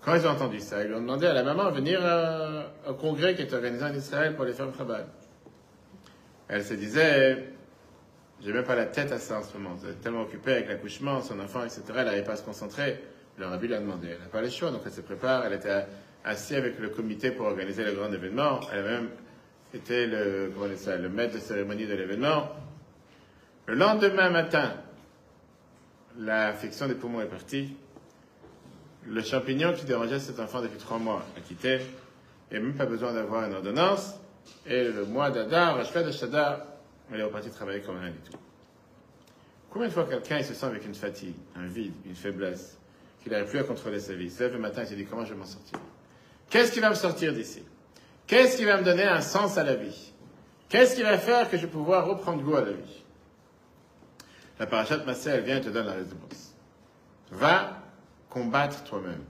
[0.00, 2.94] Quand ils ont entendu ça, ils ont demandé à la maman de venir euh, au
[2.94, 5.06] congrès qui est organisé en Israël pour les femmes Chabad.
[6.46, 7.53] Elle se disait,
[8.42, 9.76] j'ai même pas la tête à ça en ce moment.
[9.82, 11.82] Elle est tellement occupée avec l'accouchement, son enfant, etc.
[11.88, 13.00] Elle n'arrivait pas à se concentrer.
[13.38, 14.08] Le rabbi lui a demandé.
[14.12, 15.44] Elle n'a pas le choix, donc elle se prépare.
[15.46, 15.86] Elle était
[16.24, 18.60] assise avec le comité pour organiser le grand événement.
[18.72, 19.08] Elle a même
[19.72, 22.48] été le, comment le maître de cérémonie de l'événement.
[23.66, 24.74] Le lendemain matin,
[26.18, 27.74] l'infection des poumons est partie.
[29.06, 31.80] Le champignon qui dérangeait cet enfant depuis trois mois a quitté.
[32.52, 34.14] A même pas besoin d'avoir une ordonnance.
[34.66, 36.60] Et le mois d'Adar, Rashfed de Shadar,
[37.12, 38.38] il est reparti travailler comme rien du tout.
[39.70, 42.78] Combien de fois quelqu'un se sent avec une fatigue, un vide, une faiblesse,
[43.22, 45.04] qu'il n'arrive plus à contrôler sa vie, il se lève le matin et se dit
[45.04, 45.78] comment je vais m'en sortir?
[46.50, 47.62] Qu'est-ce qui va me sortir d'ici?
[48.26, 50.12] Qu'est-ce qui va me donner un sens à la vie?
[50.68, 53.02] Qu'est-ce qui va faire que je vais pouvoir reprendre goût à la vie?
[54.58, 56.54] La parachat Massé, elle vient et te donne la réponse.
[57.32, 57.82] Va
[58.30, 59.24] combattre toi-même.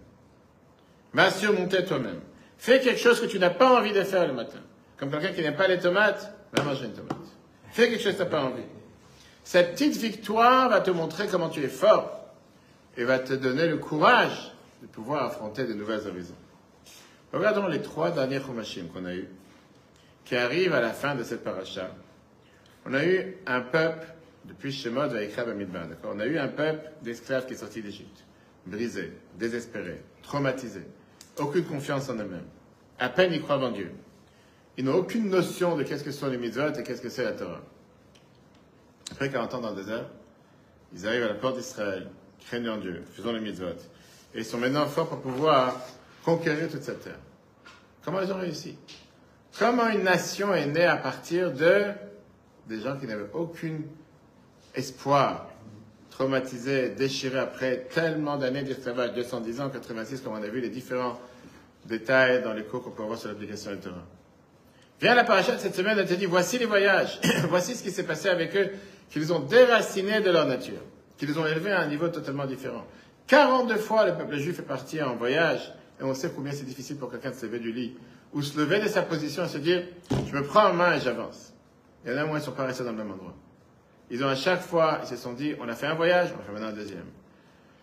[1.12, 2.20] Va surmonter toi-même.
[2.58, 4.60] Fais quelque chose que tu n'as pas envie de faire le matin.
[4.96, 7.16] Comme quelqu'un qui n'aime pas les tomates, va manger une tomate.
[7.74, 8.62] Fais quelque chose que tu n'as pas envie.
[9.42, 12.24] Cette petite victoire va te montrer comment tu es fort
[12.96, 16.36] et va te donner le courage de pouvoir affronter de nouvelles horizons.
[17.32, 19.28] Regardons les trois derniers Chumashim qu'on a eus,
[20.24, 21.90] qui arrivent à la fin de cette paracha.
[22.86, 24.06] On a eu un peuple,
[24.44, 26.12] depuis Shemot Vaikra Bamidban, d'accord?
[26.14, 28.22] On a eu un peuple d'esclaves qui est sorti d'Égypte,
[28.66, 30.82] brisé, désespéré, traumatisé,
[31.38, 32.46] aucune confiance en eux-mêmes,
[33.00, 33.90] à peine ils croient en Dieu.
[34.76, 37.32] Ils n'ont aucune notion de qu'est-ce que sont les mitzvot et qu'est-ce que c'est la
[37.32, 37.60] Torah.
[39.12, 40.06] Après 40 ans dans le désert,
[40.92, 42.08] ils arrivent à la porte d'Israël,
[42.46, 43.66] craignant Dieu, faisant les mitzvot.
[44.34, 45.80] Et ils sont maintenant forts pour pouvoir
[46.24, 47.18] conquérir toute cette terre.
[48.04, 48.76] Comment ils ont réussi?
[49.58, 51.92] Comment une nation est née à partir de
[52.66, 53.80] des gens qui n'avaient aucun
[54.74, 55.48] espoir,
[56.10, 61.20] traumatisés, déchirés après tellement d'années d'esclavage, 210 ans, 86, comme on a vu les différents
[61.84, 64.04] détails dans les cours qu'on peut avoir sur l'application du Torah.
[65.00, 67.90] Viens la paracha de cette semaine, elle te dit, voici les voyages, voici ce qui
[67.90, 68.70] s'est passé avec eux,
[69.10, 70.80] qui les ont déracinés de leur nature,
[71.16, 72.84] qui les ont élevés à un niveau totalement différent.
[73.26, 76.96] 42 fois, le peuple juif est parti en voyage, et on sait combien c'est difficile
[76.96, 77.96] pour quelqu'un de se lever du lit,
[78.32, 81.00] ou se lever de sa position et se dire, je me prends en main et
[81.00, 81.54] j'avance.
[82.04, 83.34] Il y en a moins, ils ne sont pas restés dans le même endroit.
[84.10, 86.42] Ils ont à chaque fois, ils se sont dit, on a fait un voyage, on
[86.42, 87.06] faire maintenant un deuxième.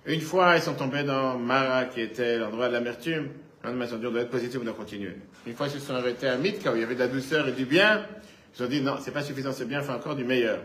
[0.06, 3.30] Une fois, ils sont tombés dans Mara, qui était l'endroit de l'amertume.
[3.64, 5.16] Ils se sont dit, on doit être positif, on doit continuer.
[5.46, 7.48] Une fois, ils se sont arrêtés à Mitka, où il y avait de la douceur
[7.48, 8.06] et du bien.
[8.54, 10.60] Ils se sont dit, non, c'est pas suffisant, c'est bien, il faut encore du meilleur.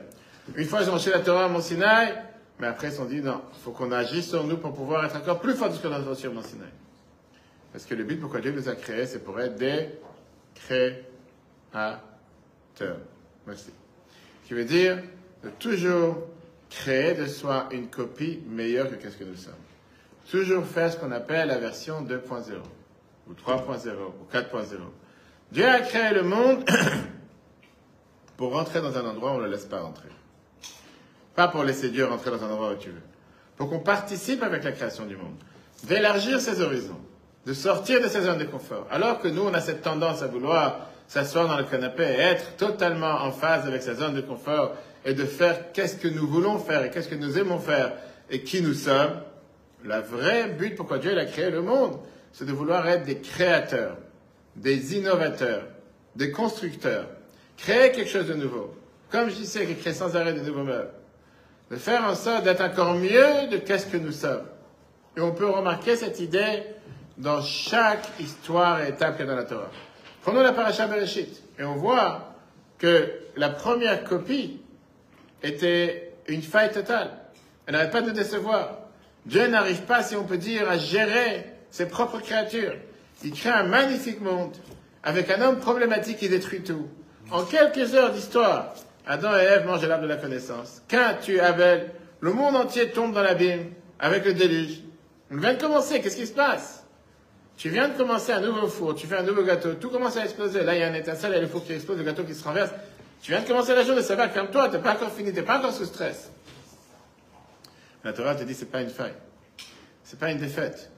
[0.55, 2.15] Une fois, ils ont reçu la Torah à Mont Sinaï,
[2.59, 5.05] mais après, ils se sont dit, non, il faut qu'on agisse sur nous pour pouvoir
[5.05, 6.71] être encore plus forts que ce qu'on a sur Mont Sinaï.
[7.73, 9.89] Parce que le but pourquoi Dieu nous a créés, c'est pour être des
[10.55, 12.01] créateurs.
[13.47, 13.71] Merci.
[14.43, 15.03] Ce qui veut dire
[15.45, 16.27] de toujours
[16.71, 19.53] créer de soi une copie meilleure que ce que nous sommes.
[20.31, 22.55] Toujours faire ce qu'on appelle la version 2.0,
[23.29, 24.65] ou 3.0, ou 4.0.
[25.53, 26.65] Dieu a créé le monde
[28.37, 30.09] pour rentrer dans un endroit où on ne le laisse pas rentrer.
[31.35, 33.03] Pas pour laisser Dieu rentrer dans un endroit où tu veux.
[33.57, 35.37] Pour qu'on participe avec la création du monde.
[35.85, 37.01] D'élargir ses horizons.
[37.47, 38.87] De sortir de ses zones de confort.
[38.91, 42.57] Alors que nous, on a cette tendance à vouloir s'asseoir dans le canapé et être
[42.57, 46.59] totalement en phase avec sa zone de confort et de faire qu'est-ce que nous voulons
[46.59, 47.93] faire et qu'est-ce que nous aimons faire
[48.29, 49.21] et qui nous sommes,
[49.85, 51.97] la vraie but pourquoi Dieu a créé le monde,
[52.37, 53.97] c'est de vouloir être des créateurs,
[54.57, 55.63] des innovateurs,
[56.17, 57.07] des constructeurs,
[57.57, 58.75] créer quelque chose de nouveau.
[59.11, 60.91] Comme je disais, créer sans arrêt de nouveaux meubles.
[61.71, 64.45] De faire en sorte d'être encore mieux de qu'est-ce que nous sommes.
[65.17, 66.63] Et on peut remarquer cette idée
[67.17, 69.71] dans chaque histoire et étape qu'il y a dans la Torah.
[70.21, 72.35] Prenons la paracha Bereshit et on voit
[72.77, 74.61] que la première copie
[75.43, 77.13] était une faille totale.
[77.65, 78.81] Elle n'arrête pas de décevoir.
[79.25, 82.75] Dieu n'arrive pas, si on peut dire, à gérer ses propres créatures.
[83.25, 84.57] Il crée un magnifique monde
[85.03, 86.89] avec un homme problématique qui détruit tout.
[87.31, 88.75] En quelques heures d'histoire,
[89.07, 90.83] Adam et Ève mangent l'arbre de la connaissance.
[90.91, 94.83] Quand tu Abel, le monde entier tombe dans l'abîme avec le déluge.
[95.31, 96.85] On vient de commencer, qu'est-ce qui se passe?
[97.57, 100.25] Tu viens de commencer un nouveau four, tu fais un nouveau gâteau, tout commence à
[100.25, 100.63] exploser.
[100.63, 102.25] Là, il y a un étincelle, il y a le four qui explose, le gâteau
[102.25, 102.71] qui se renverse.
[103.23, 105.59] Tu viens de commencer la journée, ça va, calme-toi, t'es pas encore fini, t'es pas
[105.59, 106.31] encore sous stress.
[108.05, 109.15] La Torah te dit c'est pas une faille.
[110.05, 110.91] C'est pas une défaite.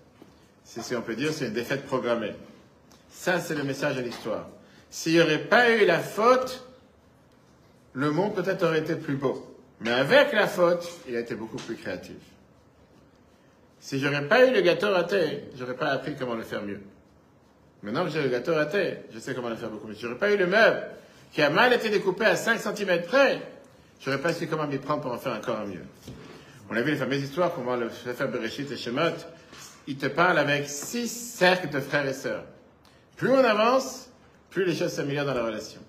[0.69, 2.35] C'est, si on peut dire, c'est une défaite programmée.
[3.11, 4.49] Ça, c'est le message de l'histoire.
[4.91, 6.63] S'il n'y aurait pas eu la faute,
[7.95, 9.57] le monde peut-être aurait été plus beau.
[9.81, 12.19] Mais avec la faute, il a été beaucoup plus créatif.
[13.81, 16.81] Si j'aurais pas eu le gâteau raté, j'aurais pas appris comment le faire mieux.
[17.83, 19.95] Maintenant que j'ai le gâteau raté, je sais comment le faire beaucoup mieux.
[19.95, 20.83] Si j'aurais pas eu le meuble
[21.33, 23.41] qui a mal été découpé à 5 cm près,
[24.05, 25.85] j'aurais pas su comment m'y prendre pour en faire encore mieux.
[26.69, 29.17] On a vu les fameuses histoires, comment le Sefer Bereshit et Shemot,
[29.89, 32.45] il te parle avec six cercles de frères et sœurs.
[33.17, 34.11] Plus on avance,
[34.51, 35.81] plus les choses s'améliorent dans la relation.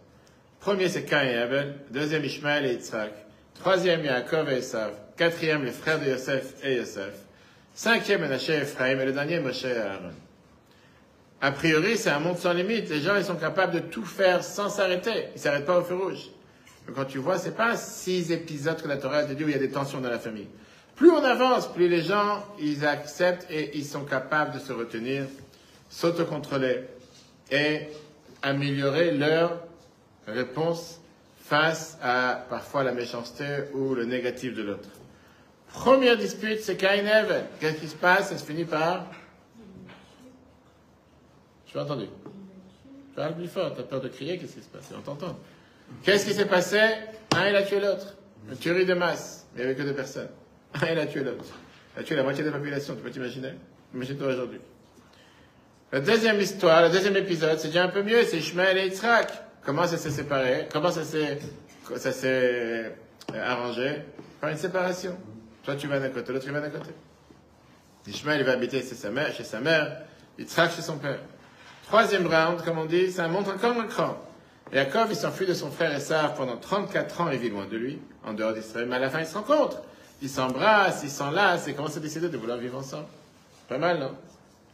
[0.61, 1.75] Premier, c'est Cain et Abel.
[1.91, 3.11] Deuxième, Ishmael et Yitzhak.
[3.55, 4.93] Troisième, Yaakov et Esav.
[5.17, 7.11] Quatrième, les frères de Yosef et Yosef.
[7.73, 9.01] Cinquième, Menaché et Ephraim.
[9.01, 10.13] Et le dernier, Moshe et Aaron.
[11.41, 12.89] A priori, c'est un monde sans limite.
[12.89, 15.25] Les gens, ils sont capables de tout faire sans s'arrêter.
[15.35, 16.29] Ils s'arrêtent pas au feu rouge.
[16.87, 19.53] Mais quand tu vois, c'est pas six épisodes que la Torah te dit où il
[19.53, 20.47] y a des tensions dans la famille.
[20.99, 25.23] Plus on avance, plus les gens, ils acceptent et ils sont capables de se retenir,
[25.89, 26.83] s'autocontrôler
[27.49, 27.87] et
[28.41, 29.63] améliorer leur
[30.27, 30.99] réponse
[31.37, 34.89] face à parfois la méchanceté ou le négatif de l'autre.
[35.71, 37.25] Première dispute, c'est Cain.
[37.61, 38.31] Qu'est-ce qui se passe?
[38.31, 39.05] Ça se finit par.
[41.65, 42.07] Je suis entendu.
[43.15, 44.91] Parle plus fort, t'as peur de crier, qu'est-ce qui se passe?
[44.93, 45.39] On t'entend.
[46.03, 46.81] Qu'est-ce qui s'est passé?
[47.33, 48.15] Un, il a tué l'autre.
[48.49, 49.47] Une tuerie de masse.
[49.55, 50.27] Il n'y avait que deux personnes.
[50.75, 51.45] Il a tué l'autre.
[51.95, 53.53] Il a tué la moitié de la population, tu peux t'imaginer?
[53.93, 54.59] Imagine-toi aujourd'hui.
[55.91, 59.31] La deuxième histoire, le deuxième épisode, c'est déjà un peu mieux, c'est Ishmael et Yitzhak.
[59.65, 60.67] Comment ça s'est séparé?
[60.71, 61.39] Comment ça s'est,
[61.95, 62.93] ça s'est
[63.33, 64.03] euh, arrangé?
[64.39, 65.17] Par une séparation.
[65.63, 66.91] Toi, tu vas d'un côté, l'autre, il va d'un côté.
[68.07, 69.43] Ishmael, il va habiter chez sa mère, chez
[70.37, 71.19] Yitzhak chez son père.
[71.87, 74.17] Troisième round, comme on dit, ça montre encore un cran.
[74.71, 77.99] Yaakov, il s'enfuit de son frère Esav pendant 34 ans, il vit loin de lui,
[78.23, 78.87] en dehors d'Israël.
[78.87, 79.81] Mais à la fin, ils se rencontrent.
[80.21, 83.07] Ils s'embrassent, ils s'enlacent et commencent à décider de vouloir vivre ensemble?
[83.67, 84.11] Pas mal, non?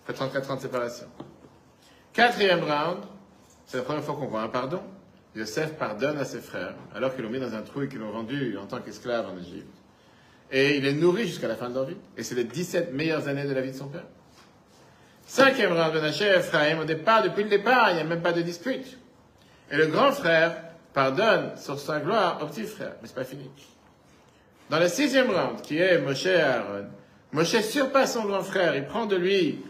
[0.03, 1.07] Après 34 ans de séparation.
[2.13, 2.99] Quatrième round,
[3.65, 4.81] c'est la première fois qu'on voit un pardon.
[5.35, 8.11] Yosef pardonne à ses frères, alors qu'ils l'ont mis dans un trou et qu'ils l'ont
[8.11, 9.67] vendu en tant qu'esclave en Égypte.
[10.51, 11.97] Et il est nourri jusqu'à la fin de leur vie.
[12.15, 14.05] Et c'est les 17 meilleures années de la vie de son père.
[15.25, 18.31] Cinquième round, Menaché et Ephraim, au départ, depuis le départ, il n'y a même pas
[18.31, 18.97] de dispute.
[19.71, 20.55] Et le grand frère
[20.93, 22.93] pardonne sur sa gloire au petit frère.
[23.01, 23.49] Mais c'est pas fini.
[24.69, 26.87] Dans le sixième round, qui est Moshe Aaron,
[27.31, 28.75] Moshe surpasse son grand frère.
[28.75, 29.63] Il prend de lui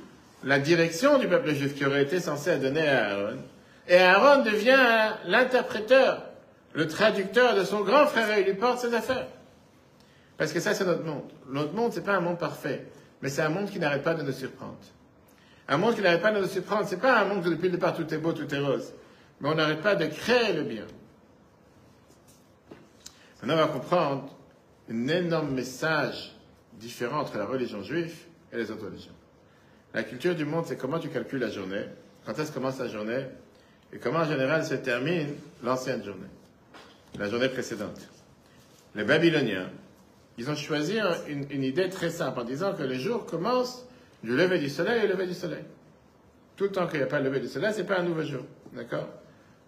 [0.43, 3.37] la direction du peuple juif qui aurait été censé donner à Aaron.
[3.87, 6.23] Et Aaron devient l'interpréteur,
[6.73, 9.27] le traducteur de son grand frère et il lui porte ses affaires.
[10.37, 11.31] Parce que ça, c'est notre monde.
[11.49, 12.85] Notre monde, c'est pas un monde parfait,
[13.21, 14.77] mais c'est un monde qui n'arrête pas de nous surprendre.
[15.67, 17.73] Un monde qui n'arrête pas de nous surprendre, c'est pas un monde où depuis le
[17.73, 18.93] départ tout est beau, tout est rose.
[19.41, 20.85] Mais on n'arrête pas de créer le bien.
[23.41, 24.34] Maintenant, on va comprendre
[24.89, 26.35] un énorme message
[26.73, 28.15] différent entre la religion juive
[28.51, 29.13] et les autres religions.
[29.93, 31.85] La culture du monde, c'est comment tu calcules la journée,
[32.25, 33.25] quand est-ce commence la journée,
[33.93, 35.29] et comment en général se termine
[35.63, 36.27] l'ancienne journée,
[37.17, 38.09] la journée précédente.
[38.93, 39.69] Les Babyloniens,
[40.37, 43.85] ils ont choisi une, idée très simple en disant que le jour commence
[44.23, 45.63] du lever du soleil au lever du soleil.
[46.57, 48.23] Tout le temps qu'il n'y a pas le lever du soleil, c'est pas un nouveau
[48.23, 48.43] jour.
[48.73, 49.07] D'accord?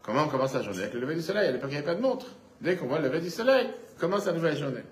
[0.02, 0.84] Comment on commence la journée?
[0.84, 1.48] Avec le lever du soleil.
[1.48, 2.28] À l'époque, il n'y avait pas de montre.
[2.62, 4.84] Dès qu'on voit le lever du soleil, commence la nouvelle journée.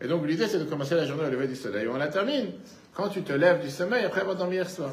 [0.00, 1.88] Et donc, l'idée, c'est de commencer la journée au lever du soleil.
[1.88, 2.52] On la termine
[2.94, 4.92] quand tu te lèves du sommeil après avoir dormi hier soir.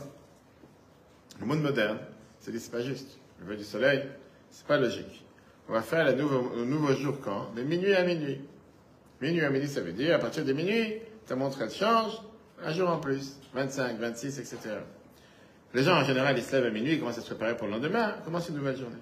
[1.39, 1.99] Le monde moderne,
[2.39, 3.19] c'est dit, c'est pas juste.
[3.39, 4.03] Le lever du soleil,
[4.49, 5.25] c'est pas logique.
[5.67, 7.53] On va faire le nouveau, jour quand?
[7.55, 8.41] De minuit à minuit.
[9.21, 12.21] Minuit à minuit, ça veut dire, à partir de minuit, ta montre, elle change,
[12.63, 13.37] un jour en plus.
[13.53, 14.57] 25, 26, etc.
[15.73, 17.67] Les gens, en général, ils se lèvent à minuit, ils commencent à se préparer pour
[17.67, 18.95] le lendemain, commence une nouvelle journée?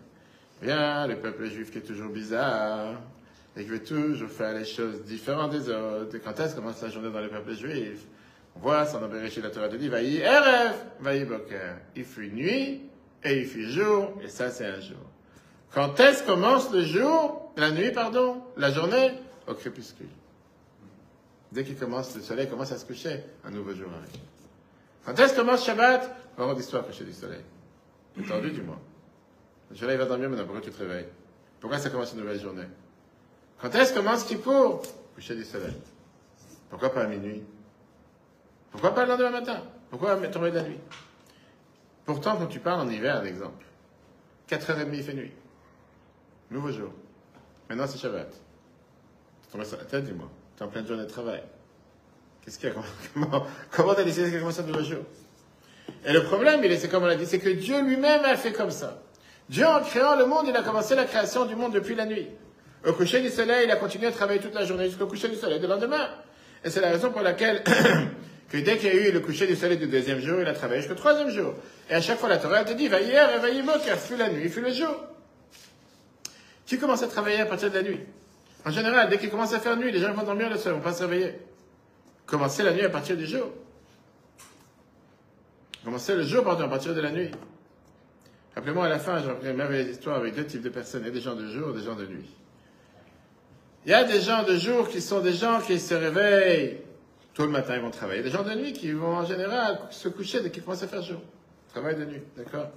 [0.62, 3.02] Bien, le peuple juif qui est toujours bizarre,
[3.56, 6.18] et veut toujours faire les choses différentes des autres.
[6.24, 8.00] Quand est-ce commence la journée dans le peuple juif
[8.56, 11.78] On voit, son chez la Torah te dit, Vaï Erev, Vaï Boker.
[11.96, 12.82] Il fut nuit,
[13.24, 14.98] et il fut jour, et ça c'est un jour.
[15.74, 19.12] Quand est-ce commence le jour, la nuit, pardon, la journée?
[19.48, 20.08] Au crépuscule.
[21.52, 24.22] Dès qu'il commence, le soleil commence à se coucher, un nouveau jour arrive.
[25.06, 26.16] Quand est-ce commence Shabbat?
[26.38, 27.42] Vraiment d'histoire coucher du soleil.
[28.20, 28.80] Entendu, du moins.
[29.70, 31.08] Le soleil va dormir maintenant, pourquoi tu te réveilles
[31.60, 32.66] Pourquoi ça commence une nouvelle journée?
[33.64, 34.82] Quand est-ce commence Kippour?
[35.16, 35.74] Coucher du soleil.
[36.70, 37.42] Pourquoi pas à minuit?
[38.70, 39.64] Pourquoi pas le lendemain matin?
[39.90, 40.80] Pourquoi tomber de la nuit?
[42.04, 43.64] Pourtant, quand tu parles en hiver, exemple,
[44.50, 45.32] 4h30 il fait nuit.
[46.52, 46.92] Nouveau jour.
[47.70, 48.34] Maintenant c'est Shabbat.
[48.34, 50.30] Tu tombes sur la tête, dis-moi.
[50.58, 51.42] Tu es en pleine journée de travail.
[52.42, 52.76] Qu'est-ce qu'il y a?
[53.14, 55.06] Comment comment t'as décidé que commence un nouveau jour?
[56.04, 58.36] Et le problème, il est, c'est comme on l'a dit, c'est que Dieu lui-même a
[58.36, 59.02] fait comme ça.
[59.48, 62.28] Dieu, en créant le monde, il a commencé la création du monde depuis la nuit.
[62.86, 65.36] Au coucher du soleil, il a continué à travailler toute la journée jusqu'au coucher du
[65.36, 66.10] soleil du lendemain.
[66.66, 67.64] Et c'est la raison pour laquelle,
[68.50, 70.54] que dès qu'il y a eu le coucher du soleil du deuxième jour, il a
[70.54, 71.54] travaillé jusqu'au troisième jour.
[71.90, 74.50] Et à chaque fois, la Torah te dit, va hier, va car fut la nuit,
[74.50, 74.96] fut le jour.
[76.66, 78.00] Qui commence à travailler à partir de la nuit?
[78.66, 80.78] En général, dès qu'il commence à faire nuit, les gens vont dormir le soir, ils
[80.78, 81.36] vont pas se réveiller.
[82.26, 83.50] Commencer la nuit à partir du jour.
[85.86, 87.32] Commencer le jour, pardon, à partir de la nuit.
[88.56, 91.06] Rappelez-moi à la fin, j'ai appris une merveilleuse histoire avec deux types de personnes.
[91.06, 92.30] A des gens de jour et des gens de nuit.
[93.86, 96.78] Il y a des gens de jour qui sont des gens qui se réveillent
[97.34, 98.24] tôt le matin, ils vont travailler.
[98.24, 101.02] Des gens de nuit qui vont en général se coucher dès qu'il commence à faire
[101.02, 101.22] jour.
[101.70, 102.70] Travail de nuit, d'accord?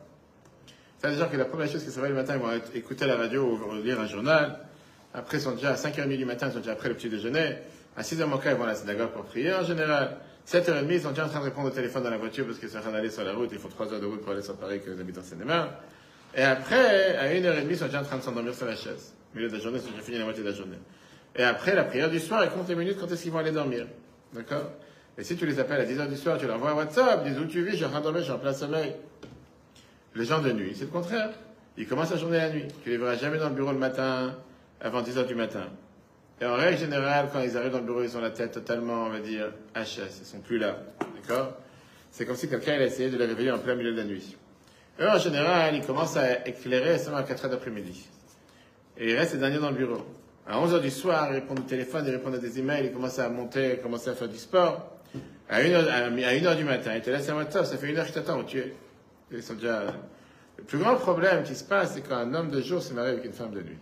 [1.02, 3.06] A des gens qui, la première chose qu'ils se réveillent le matin, ils vont écouter
[3.06, 4.58] la radio ou lire un journal.
[5.14, 7.58] Après, ils sont déjà à 5h30 du matin, ils sont déjà après le petit déjeuner.
[7.96, 10.16] À 6h moins ils vont à la synagogue pour prier en général.
[10.48, 12.68] 7h30, ils sont déjà en train de répondre au téléphone dans la voiture parce qu'ils
[12.68, 13.50] sont en train d'aller sur la route.
[13.52, 15.78] Il faut 3 heures de route pour aller sur Paris que les habitants cinéma.
[16.34, 19.12] Et après, à 1h30, ils sont déjà en train de s'endormir sur la chaise.
[19.32, 20.78] Au milieu de la journée, ils ont déjà fini la moitié de la journée.
[21.36, 23.52] Et après, la prière du soir, ils comptent les minutes quand est-ce qu'ils vont aller
[23.52, 23.86] dormir.
[24.32, 24.70] D'accord?
[25.18, 27.38] Et si tu les appelles à 10h du soir, tu leur envoies un WhatsApp, dis
[27.38, 28.94] où tu vis, je suis en train de dormir, je suis en plein sommeil.
[30.14, 31.30] Les gens de nuit, c'est le contraire.
[31.76, 32.64] Ils commencent la journée la nuit.
[32.82, 34.34] Tu les verras jamais dans le bureau le matin,
[34.80, 35.64] avant 10 heures du matin.
[36.40, 39.04] Et en règle générale, quand ils arrivent dans le bureau, ils ont la tête totalement,
[39.04, 40.20] on va dire, HS.
[40.20, 40.78] Ils sont plus là.
[41.20, 41.52] D'accord?
[42.10, 44.36] C'est comme si quelqu'un a essayé de les réveiller en plein milieu de la nuit.
[45.00, 48.06] Eux, en général, ils commencent à éclairer seulement à 4 heures d'après-midi.
[48.98, 50.04] Et ils restent les derniers dans le bureau.
[50.48, 52.92] À 11 heures du soir, ils répondent au téléphone, ils répondent à des emails, ils
[52.92, 54.92] commencent à monter, ils commencent à faire du sport.
[55.48, 57.90] À 1 heure, à 1 heure du matin, ils te laissent à WhatsApp, ça fait
[57.90, 58.74] une heure que je t'attends, tu es.
[59.30, 63.10] Le plus grand problème qui se passe, c'est quand un homme de jour se marie
[63.10, 63.78] avec une femme de nuit.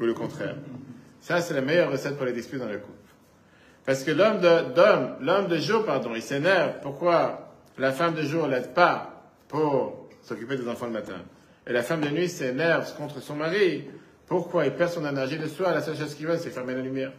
[0.00, 0.56] Ou le contraire.
[1.20, 2.92] Ça, c'est la meilleure recette pour les disputes dans le couple.
[3.86, 6.74] Parce que l'homme de, jour, pardon, il s'énerve.
[6.82, 11.22] Pourquoi la femme de jour l'aide pas pour s'occuper des enfants le matin?
[11.66, 13.84] Et la femme de nuit s'énerve contre son mari.
[14.32, 16.80] Pourquoi il perd son énergie de soi La seule chose qu'il veut, c'est fermer la
[16.80, 17.12] lumière.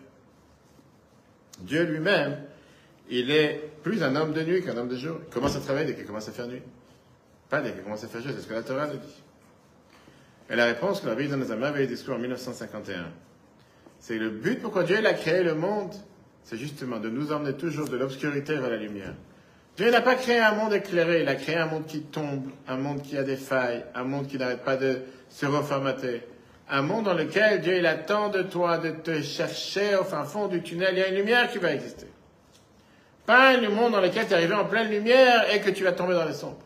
[1.60, 2.40] Dieu lui-même,
[3.08, 5.20] il est plus un homme de nuit qu'un homme de jour.
[5.28, 6.64] Il commence à travailler dès qu'il commence à faire nuit.
[7.52, 9.24] Pas dès qu'il commence à faire jour, c'est ce que la Torah nous dit.
[10.50, 13.12] Et la réponse que la Bible donne dans un merveilleux discours en 1951,
[14.00, 15.94] c'est le but pourquoi Dieu a créé le monde,
[16.44, 19.14] c'est justement de nous emmener toujours de l'obscurité vers la lumière.
[19.78, 22.78] Dieu n'a pas créé un monde éclairé, il a créé un monde qui tombe, un
[22.78, 26.24] monde qui a des failles, un monde qui n'arrête pas de se reformater.
[26.74, 30.48] Un monde dans lequel Dieu il attend de toi de te chercher au fin fond
[30.48, 32.08] du tunnel, il y a une lumière qui va exister.
[33.28, 35.92] Pas un monde dans lequel tu es arrivé en pleine lumière et que tu vas
[35.92, 36.58] tomber dans les sombres.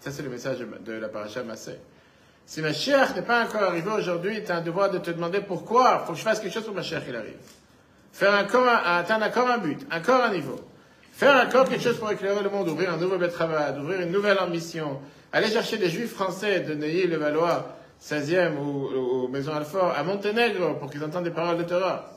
[0.00, 1.72] Ça, c'est le message de la paracha Massé.
[2.46, 5.42] Si ma chère n'est pas encore arrivé aujourd'hui, tu as un devoir de te demander
[5.42, 6.00] pourquoi.
[6.00, 7.36] Il faut que je fasse quelque chose pour ma chère qu'il arrive.
[8.12, 10.58] Faire encore atteindre encore un but, encore un niveau.
[11.12, 14.38] Faire encore quelque chose pour éclairer le monde, ouvrir un nouveau travail, ouvrir une nouvelle
[14.38, 15.02] ambition.
[15.34, 21.02] Aller chercher des juifs français de Neuilly-le-Valois, 16e ou, Maison Alfort, à Monténégro, pour qu'ils
[21.02, 22.12] entendent des paroles de Torah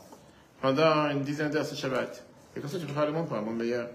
[0.62, 2.24] pendant une dizaine d'heures ce Shabbat.
[2.56, 3.90] Et comme ça, tu prépares le monde pour un monde meilleur.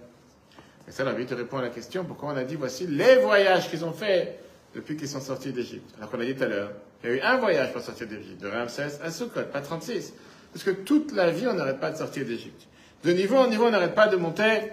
[0.89, 3.17] Et ça, la vie te répond à la question pourquoi on a dit voici les
[3.17, 4.41] voyages qu'ils ont faits
[4.75, 5.95] depuis qu'ils sont sortis d'Égypte.
[5.97, 6.73] Alors qu'on a dit tout à l'heure,
[7.03, 10.13] il y a eu un voyage pour sortir d'Égypte, de Ramsès à Sukkot, pas 36.
[10.53, 12.67] Parce que toute la vie, on n'arrête pas de sortir d'Égypte.
[13.05, 14.71] De niveau en niveau, on n'arrête pas de monter.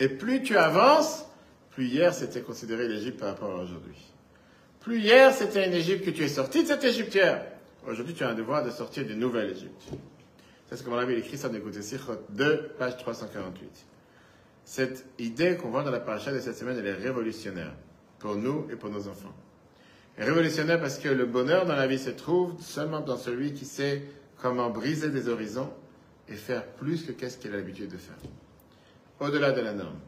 [0.00, 1.26] Et plus tu avances,
[1.72, 4.13] plus hier c'était considéré l'Égypte par rapport à aujourd'hui.
[4.84, 7.42] Plus hier c'était une Égypte que tu es sorti de cette Égypte hier.
[7.86, 9.82] Aujourd'hui, tu as un devoir de sortir d'une nouvelle Égypte.
[10.66, 13.86] C'est comme on avait écrit ça de côté Sichot 2, page 348.
[14.66, 17.72] Cette idée qu'on voit dans la paracha de cette semaine, elle est révolutionnaire
[18.18, 19.34] pour nous et pour nos enfants.
[20.18, 24.02] Révolutionnaire parce que le bonheur dans la vie se trouve seulement dans celui qui sait
[24.36, 25.72] comment briser des horizons
[26.28, 28.18] et faire plus que qu'est-ce qu'il a l'habitude de faire.
[29.18, 29.98] Au-delà de la norme.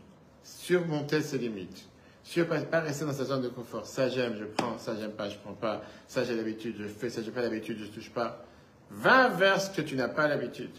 [0.43, 1.89] Surmonter ses limites.
[2.27, 3.87] Sur, pas rester dans sa zone de confort.
[3.87, 4.77] Ça j'aime, je prends.
[4.79, 5.83] Ça j'aime pas, je prends pas.
[6.09, 7.09] Ça j'ai l'habitude, je fais.
[7.09, 8.45] Ça j'ai pas l'habitude, je touche pas.
[8.91, 10.73] Va vers ce que tu n'as pas l'habitude.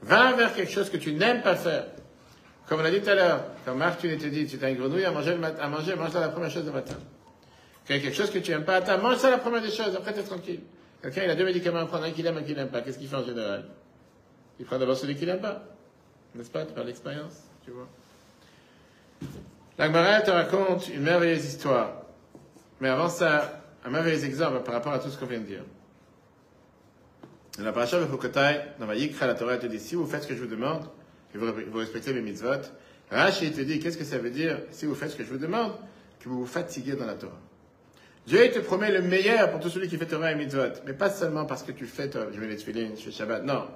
[0.00, 1.88] Va vers quelque chose que tu n'aimes pas faire.
[2.66, 4.78] Comme on a dit tout à l'heure, quand Marc, tu te dit, tu as une
[4.78, 6.96] grenouille à manger, à manger, mange-la la première chose du matin.
[7.84, 10.20] Quelque chose que tu n'aimes pas, attends, mange ça la première des choses, après tu
[10.20, 10.60] es tranquille.
[11.02, 12.80] Quelqu'un, il a deux médicaments à prendre, un qu'il aime, un qu'il n'aime pas.
[12.80, 13.66] Qu'est-ce qu'il fait en général?
[14.58, 15.64] Il prend d'abord celui qu'il n'aime pas.
[16.34, 16.64] N'est-ce pas?
[16.64, 17.88] Tu parles d'expérience, tu vois.
[19.78, 22.02] L'Agmara te raconte une merveilleuse histoire.
[22.80, 25.64] Mais avant ça, un merveilleux exemple par rapport à tout ce qu'on vient de dire.
[27.58, 30.28] Dans la paracha de Fukotai, dans Vayikra, la Torah te dit si vous faites ce
[30.28, 30.84] que je vous demande,
[31.34, 32.62] et vous, vous respectez mes mitzvot,
[33.10, 35.38] Rashi te dit qu'est-ce que ça veut dire si vous faites ce que je vous
[35.38, 35.72] demande,
[36.20, 37.40] que vous vous fatiguez dans la Torah?
[38.26, 41.10] Dieu te promet le meilleur pour tout celui qui fait Torah et mitzvot, mais pas
[41.10, 43.66] seulement parce que tu fais, Torah, je mets les tefillin, je fais Shabbat, non.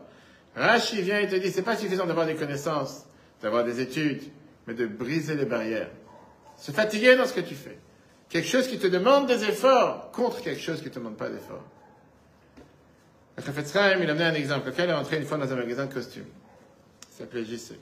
[0.55, 3.05] Rashi vient et te dit c'est pas suffisant d'avoir des connaissances,
[3.43, 4.23] d'avoir des études,
[4.67, 5.91] mais de briser les barrières.
[6.57, 7.79] Se fatiguer dans ce que tu fais.
[8.29, 11.29] Quelque chose qui te demande des efforts contre quelque chose qui ne te demande pas
[11.29, 11.65] d'efforts.
[13.37, 14.73] Le Chaim, il a amené un exemple.
[14.73, 16.25] Quelqu'un est entré une fois dans un magasin de costumes.
[17.11, 17.73] Il s'appelait JC.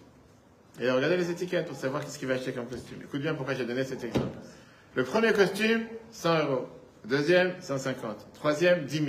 [0.81, 2.99] Et il a regardé les étiquettes pour savoir qu'est-ce qu'il va acheter comme costume.
[3.03, 4.37] Écoute bien pourquoi j'ai donné cet exemple.
[4.97, 6.66] Le premier costume, 100 euros.
[7.05, 8.27] Deuxième, 150.
[8.35, 9.09] Troisième, 10 000.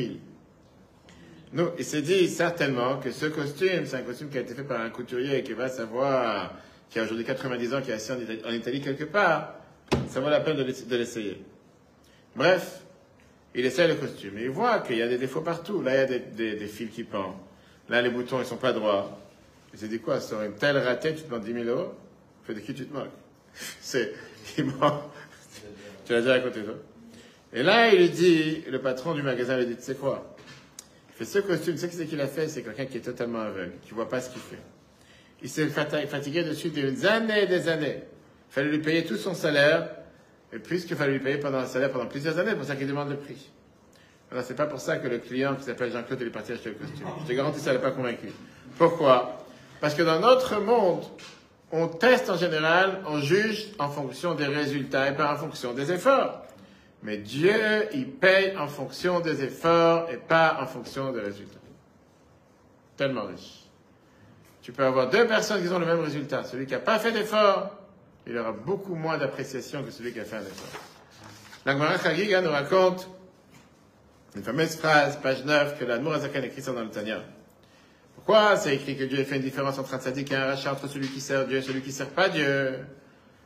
[1.54, 4.64] Nous, il s'est dit certainement que ce costume, c'est un costume qui a été fait
[4.64, 6.54] par un couturier qui va savoir,
[6.96, 9.56] qui a aujourd'hui 90 ans, qui est assis en Italie, quelque part.
[10.08, 11.44] Ça vaut la peine de l'essayer.
[12.34, 12.84] Bref,
[13.54, 15.82] il essaie le costume et il voit qu'il y a des défauts partout.
[15.82, 16.20] Là, il y a
[16.56, 17.36] des, fils qui pendent.
[17.90, 19.20] Là, les boutons, ils sont pas droits.
[19.74, 21.94] Il s'est dit quoi aurait une telle ratée, tu te demandes 10 000 euros?
[22.46, 23.10] Fais de qui tu te moques?
[23.82, 24.14] C'est.
[24.58, 24.72] Il
[26.06, 26.76] tu l'as déjà de toi.
[27.52, 30.34] Et là, il lui dit, le patron du magasin lui dit, tu sais quoi?
[31.10, 32.48] Il fait ce costume, ce qu'il a fait?
[32.48, 34.60] C'est quelqu'un qui est totalement aveugle, qui voit pas ce qu'il fait.
[35.42, 38.04] Il s'est fatigué dessus des années et des années.
[38.50, 39.90] Il fallait lui payer tout son salaire.
[40.54, 42.88] Et puisqu'il fallait lui payer pendant un salaire pendant plusieurs années, c'est pour ça qu'il
[42.88, 43.50] demande le prix.
[44.32, 46.76] Alors, c'est pas pour ça que le client qui s'appelle Jean-Claude est parti acheter le
[46.76, 47.08] costume.
[47.22, 48.32] Je te garantis, ça l'a pas convaincu.
[48.78, 49.46] Pourquoi?
[49.82, 51.04] Parce que dans notre monde,
[51.72, 55.92] on teste en général, on juge en fonction des résultats et pas en fonction des
[55.92, 56.46] efforts.
[57.04, 57.54] Mais Dieu,
[57.94, 61.60] il paye en fonction des efforts et pas en fonction des résultats.
[62.98, 63.65] Tellement riche.
[64.66, 66.44] Tu peux avoir deux personnes qui ont le même résultat.
[66.44, 67.70] Celui qui n'a pas fait d'effort,
[68.26, 70.82] il aura beaucoup moins d'appréciation que celui qui a fait un effort.
[71.68, 73.08] L'Agmara Chagiga nous raconte
[74.36, 77.22] une fameuse phrase, page 9, que l'Admour Azakan écrit ça dans le Tanya.
[78.16, 80.88] Pourquoi c'est écrit que Dieu fait une différence entre un tzaddik et un rachat, entre
[80.88, 82.80] celui qui sert Dieu et celui qui ne sert pas Dieu?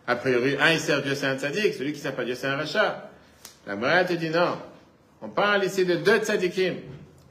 [0.08, 2.36] A priori, un il sert Dieu, c'est un tzaddik, celui qui ne sert pas Dieu,
[2.36, 3.10] c'est un rachat.
[3.68, 4.58] La Gemara te dit non.
[5.22, 6.76] On parle ici de deux tzaddikim.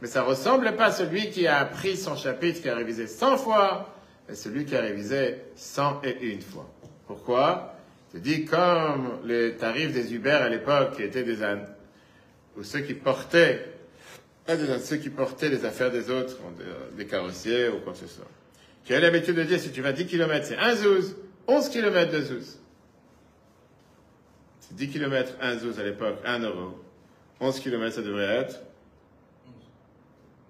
[0.00, 3.36] Mais ça ressemble pas à celui qui a appris son chapitre, qui a révisé 100
[3.38, 3.94] fois,
[4.28, 6.70] et celui qui a révisé 101 fois.
[7.06, 7.74] Pourquoi?
[8.14, 11.66] Je dis comme les tarifs des Uber à l'époque, qui étaient des ânes,
[12.56, 13.74] ou ceux qui portaient,
[14.46, 16.36] pas des ânes, ceux qui portaient les affaires des autres,
[16.96, 18.28] des carrossiers ou quoi que ce soit.
[18.84, 21.16] Qui a l'habitude de dire, si tu vas 10 km, c'est un zouz,
[21.48, 22.58] 11 km de zouz.
[24.60, 26.78] C'est 10 km, un zouz à l'époque, 1 euro.
[27.40, 28.60] 11 km, ça devrait être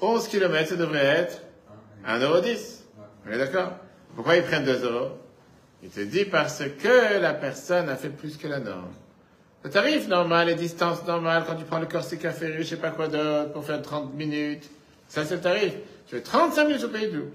[0.00, 1.42] 11 km, ça devrait être
[2.04, 2.84] 1 euro 10.
[3.26, 3.72] On est d'accord?
[4.14, 5.18] Pourquoi ils prennent 2 euros?
[5.82, 8.92] Il te dit parce que la personne a fait plus que la norme.
[9.62, 12.90] Le tarif normal, les distances normales, quand tu prends le Corsica Ferry, je sais pas
[12.90, 14.70] quoi d'autre, pour faire 30 minutes,
[15.08, 15.72] ça c'est le tarif.
[16.06, 17.30] Tu fais 35 minutes au pays loup.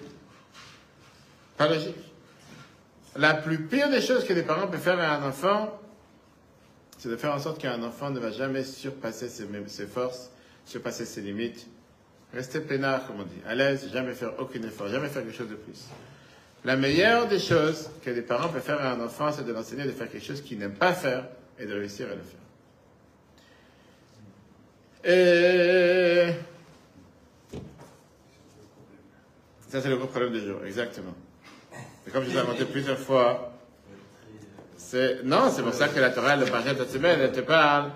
[1.58, 1.96] Pas logique.
[3.16, 5.79] La plus pire des choses que les parents peuvent faire à un enfant,
[7.00, 10.30] c'est de faire en sorte qu'un enfant ne va jamais surpasser ses, forces,
[10.66, 11.66] surpasser ses limites.
[12.34, 15.50] Rester peinard, comme on dit, à l'aise, jamais faire aucun effort, jamais faire quelque chose
[15.50, 15.86] de plus.
[16.66, 19.86] La meilleure des choses que les parents peuvent faire à un enfant, c'est de l'enseigner
[19.86, 21.24] de faire quelque chose qu'il n'aime pas faire
[21.58, 22.40] et de réussir à le faire.
[25.06, 26.34] Et
[29.70, 31.16] ça, c'est le gros problème du jour, exactement.
[32.06, 33.49] Et comme je l'ai inventé plusieurs fois,
[35.24, 37.92] non, c'est pour ça que la Torah, le Parashat semaine, elle te parle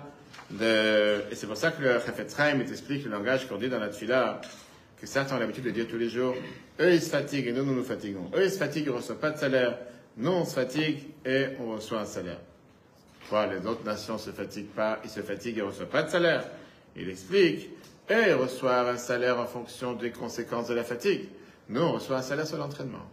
[0.50, 3.78] de, et c'est pour ça que le Chafetz Chaim t'explique le langage qu'on dit dans
[3.78, 4.40] la Tfila,
[5.00, 6.34] que certains ont l'habitude de dire tous les jours,
[6.80, 8.30] eux ils se fatiguent et nous, nous nous fatiguons.
[8.36, 9.78] Eux ils se fatiguent, ils ne reçoivent pas de salaire.
[10.16, 12.38] Nous, on se fatigue et on reçoit un salaire.
[13.28, 16.10] Quoi, les autres nations se fatiguent pas, ils se fatiguent et ne reçoivent pas de
[16.10, 16.44] salaire.
[16.94, 17.70] Il explique,
[18.10, 21.28] eux ils reçoivent un salaire en fonction des conséquences de la fatigue.
[21.68, 23.10] Nous, on reçoit un salaire sur l'entraînement.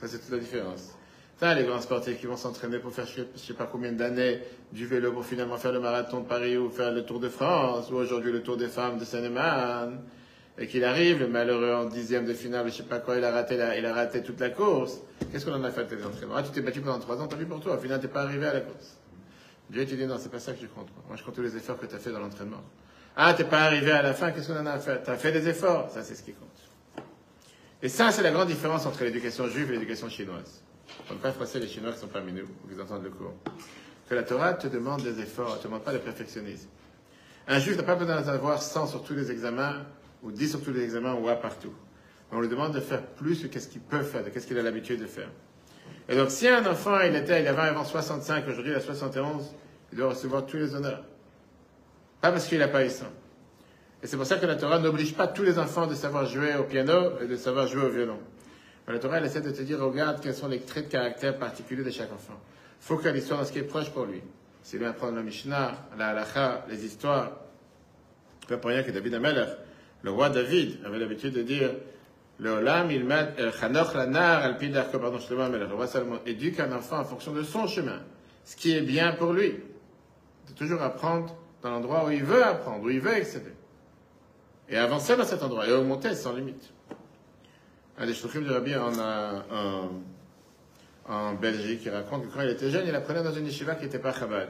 [0.00, 0.96] Ça, c'est toute la différence.
[1.42, 4.86] Les grands sportifs qui vont s'entraîner pour faire je ne sais pas combien d'années du
[4.86, 7.94] vélo pour finalement faire le marathon de Paris ou faire le Tour de France ou
[7.94, 10.00] aujourd'hui le Tour des femmes de Seine-et-Marne
[10.58, 13.32] et qu'il arrive, le malheureux en dixième de finale, je sais pas quoi, il a
[13.32, 14.98] raté, toute la course.
[15.32, 16.34] Qu'est-ce qu'on en a fait tes entraînements?
[16.36, 17.76] Ah, tu t'es battu pendant trois ans, tant pis pour toi.
[17.76, 18.98] Au final, t'es pas arrivé à la course.
[19.70, 20.88] Dieu te dit non, c'est pas ça que je compte.
[21.08, 22.62] Moi, je compte tous les efforts que tu as fait dans l'entraînement.
[23.16, 25.02] Ah, t'es pas arrivé à la fin, qu'est-ce qu'on en a fait?
[25.02, 26.48] Tu as fait des efforts, ça c'est ce qui compte.
[27.82, 30.62] Et ça, c'est la grande différence entre l'éducation juive et l'éducation chinoise.
[31.10, 33.34] On ne pas froisser les Chinois qui sont parmi nous, ou qui entendent le cours.
[34.08, 36.68] Que la Torah te demande des efforts, elle ne te demande pas le perfectionnisme.
[37.48, 39.84] Un juif n'a pas besoin d'avoir 100 sur tous les examens,
[40.22, 41.72] ou 10 sur tous les examens, ou A partout.
[42.30, 44.62] On lui demande de faire plus que ce qu'il peut faire, de ce qu'il a
[44.62, 45.30] l'habitude de faire.
[46.08, 49.52] Et donc, si un enfant, il était, il avait avant 65, aujourd'hui il a 71,
[49.92, 51.02] il doit recevoir tous les honneurs.
[52.20, 53.06] Pas parce qu'il n'a pas eu ça.
[54.02, 56.54] Et c'est pour ça que la Torah n'oblige pas tous les enfants de savoir jouer
[56.54, 58.18] au piano et de savoir jouer au violon.
[58.92, 61.90] La Torah, essaie de te dire, regarde quels sont les traits de caractère particuliers de
[61.90, 62.38] chaque enfant.
[62.80, 64.20] Focalise soit dans ce qui est proche pour lui.
[64.62, 67.32] S'il veut apprendre la Mishnah, la Halacha, les histoires,
[68.48, 69.48] pas pour rien que David Amelech,
[70.02, 71.70] le roi David, avait l'habitude de dire,
[72.38, 76.72] le Olam, il met, Chanoch lanar, al pidar, pardon, Shlomo le roi Salomon, éduque un
[76.72, 78.00] enfant en fonction de son chemin.
[78.44, 79.54] Ce qui est bien pour lui.
[80.48, 83.52] De toujours apprendre dans l'endroit où il veut apprendre, où il veut excéder
[84.70, 86.72] et avancer dans cet endroit et augmenter sans limite.
[88.00, 88.74] Un des shluchim de Rabbi
[91.06, 93.84] en, Belgique, qui raconte que quand il était jeune, il apprenait dans une yeshiva qui
[93.84, 94.48] n'était pas Chabad,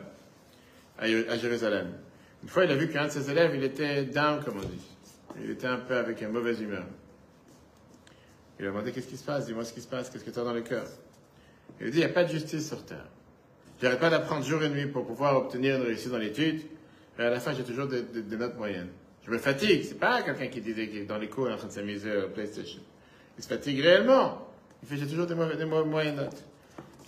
[0.98, 1.88] à, à, Jérusalem.
[2.44, 4.86] Une fois, il a vu qu'un de ses élèves, il était down, comme on dit.
[5.42, 6.84] Il était un peu avec une mauvaise humeur.
[8.58, 10.30] Il lui a demandé qu'est-ce qui se passe, dis-moi ce qui se passe, qu'est-ce que
[10.30, 10.84] tu as dans le cœur?
[11.80, 13.06] Il lui dit, il n'y a pas de justice sur terre.
[13.82, 16.60] J'arrête pas d'apprendre jour et nuit pour pouvoir obtenir une réussite dans l'étude,
[17.18, 18.90] et à la fin, j'ai toujours des, des, notes moyennes.
[19.26, 19.82] Je me fatigue.
[19.84, 22.28] C'est pas quelqu'un qui disait qu'il est dans les cours en train de s'amuser au
[22.28, 22.80] PlayStation.
[23.40, 24.46] Il se fatigue réellement.
[24.82, 26.44] Il fait, j'ai toujours des, moyennes notes.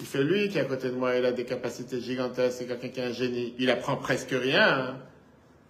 [0.01, 2.65] Il fait lui qui est à côté de moi, il a des capacités gigantesques, c'est
[2.65, 3.55] quelqu'un qui est un génie.
[3.59, 4.79] Il apprend presque rien.
[4.79, 4.97] Hein.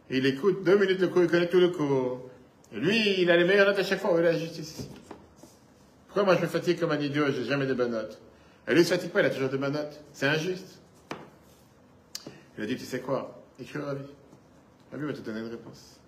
[0.08, 2.30] Il écoute deux minutes de cours, il connaît tout le cours.
[2.72, 4.14] Et lui, il a les meilleures notes à chaque fois.
[4.14, 4.86] Où est la justice
[6.06, 8.20] Pourquoi moi je me fatigue comme un idiot, j'ai jamais de bonnes notes?
[8.68, 10.00] Et lui, il se fatigue pas, il a toujours de bonnes notes.
[10.12, 10.78] C'est injuste.
[12.56, 13.42] Il a dit, tu sais quoi?
[13.60, 14.04] Écris au Rabbi.
[14.92, 15.98] Rabbi va te donner une réponse.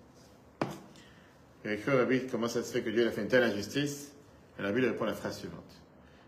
[1.65, 4.14] Au Rabbi comment ça se fait que Dieu a fait une telle injustice?
[4.57, 5.63] Et le Rabbi lui répond la phrase suivante.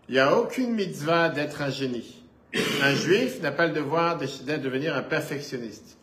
[0.08, 2.22] Il n'y a aucune mitzvah d'être un génie.
[2.82, 5.98] Un juif n'a pas le devoir de de devenir un perfectionniste.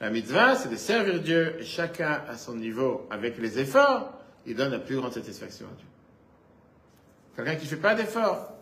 [0.00, 4.14] La mitzvah, c'est de servir Dieu, et chacun à son niveau, avec les efforts,
[4.46, 5.86] il donne la plus grande satisfaction à Dieu.
[7.36, 8.54] Quelqu'un qui ne fait pas d'efforts,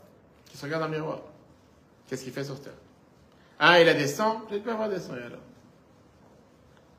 [0.46, 1.20] qui se regarde dans le miroir,
[2.08, 2.72] qu'est-ce qu'il fait sur terre?
[3.60, 5.38] Ah, il a des sangs, peut-être pas avoir des sangs, et alors?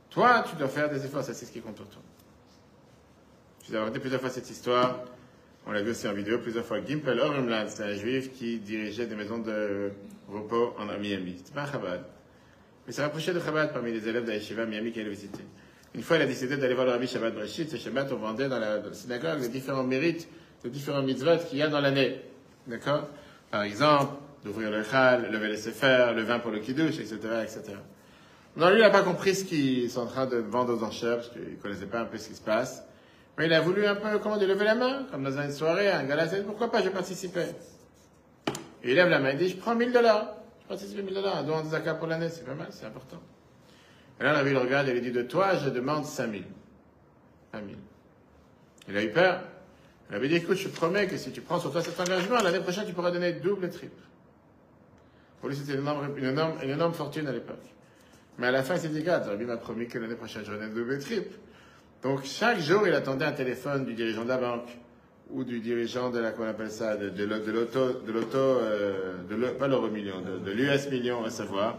[0.09, 2.01] Toi, tu dois faire des efforts, ça c'est ce qui compte pour toi.
[3.63, 5.01] Je vous ai raconté plusieurs fois cette histoire.
[5.69, 6.79] On l'a vu aussi en vidéo plusieurs fois.
[6.83, 9.91] Gimpel Oremland, c'est un juif qui dirigeait des maisons de
[10.27, 11.35] repos en Miami.
[11.37, 12.01] C'était pas un Chabad.
[12.87, 15.43] Mais ça rapprochait de Chabad parmi les élèves de la Miami qui allait visiter.
[15.93, 17.69] Une fois, il a décidé d'aller voir le Rabbi Shabbat Breshit.
[17.69, 20.27] Ce Shabbat, on vendait dans la, dans la synagogue les différents mérites,
[20.63, 22.19] les différents mitzvot qu'il y a dans l'année.
[22.65, 23.07] D'accord?
[23.51, 24.13] Par exemple,
[24.43, 27.61] d'ouvrir le chal, lever les sefer, le vin pour le kiddush, etc., etc.
[28.57, 31.17] Non, lui, il n'a pas compris ce qu'ils sont en train de vendre aux enchères,
[31.17, 32.83] parce qu'il ne connaissait pas un peu ce qui se passe.
[33.39, 35.89] Mais il a voulu un peu, comment dire, lever la main, comme dans une soirée,
[35.89, 37.45] un gala, pourquoi pas, je vais participer.
[38.83, 40.35] Et il lève la main, il dit, je prends 1000 dollars.
[40.61, 43.21] Je participe 1000 dollars, un don de zakat pour l'année, c'est pas mal, c'est important.
[44.19, 46.43] Et là, la ville regarde et lui dit, de toi, je demande 5000.
[47.53, 47.77] 5000.
[48.89, 49.41] Il a eu peur.
[50.09, 52.41] Il avait dit, écoute, je te promets que si tu prends sur toi cet engagement,
[52.41, 54.03] l'année prochaine, tu pourras donner double et triple.
[55.39, 57.63] Pour lui, c'était une énorme, une, énorme, une énorme fortune à l'époque.
[58.37, 60.51] Mais à la fin, il s'est dit, regarde, Rabbi m'a promis que l'année prochaine, je
[60.51, 61.35] donner double et triple.
[62.03, 64.69] Donc, chaque jour, il attendait un téléphone du dirigeant de la banque
[65.29, 68.37] ou du dirigeant de la, comment on appelle ça, de, de, de l'auto, de l'auto,
[68.37, 71.77] euh, le, pas l'euro million, de, l'US million, à savoir.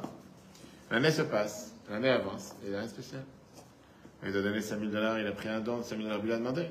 [0.91, 3.23] L'année se passe, l'année avance, et il a rien spécial.
[4.25, 6.37] Il doit donner 5000 dollars, il a pris un don de 5000 dollars, il a
[6.37, 6.67] demandé.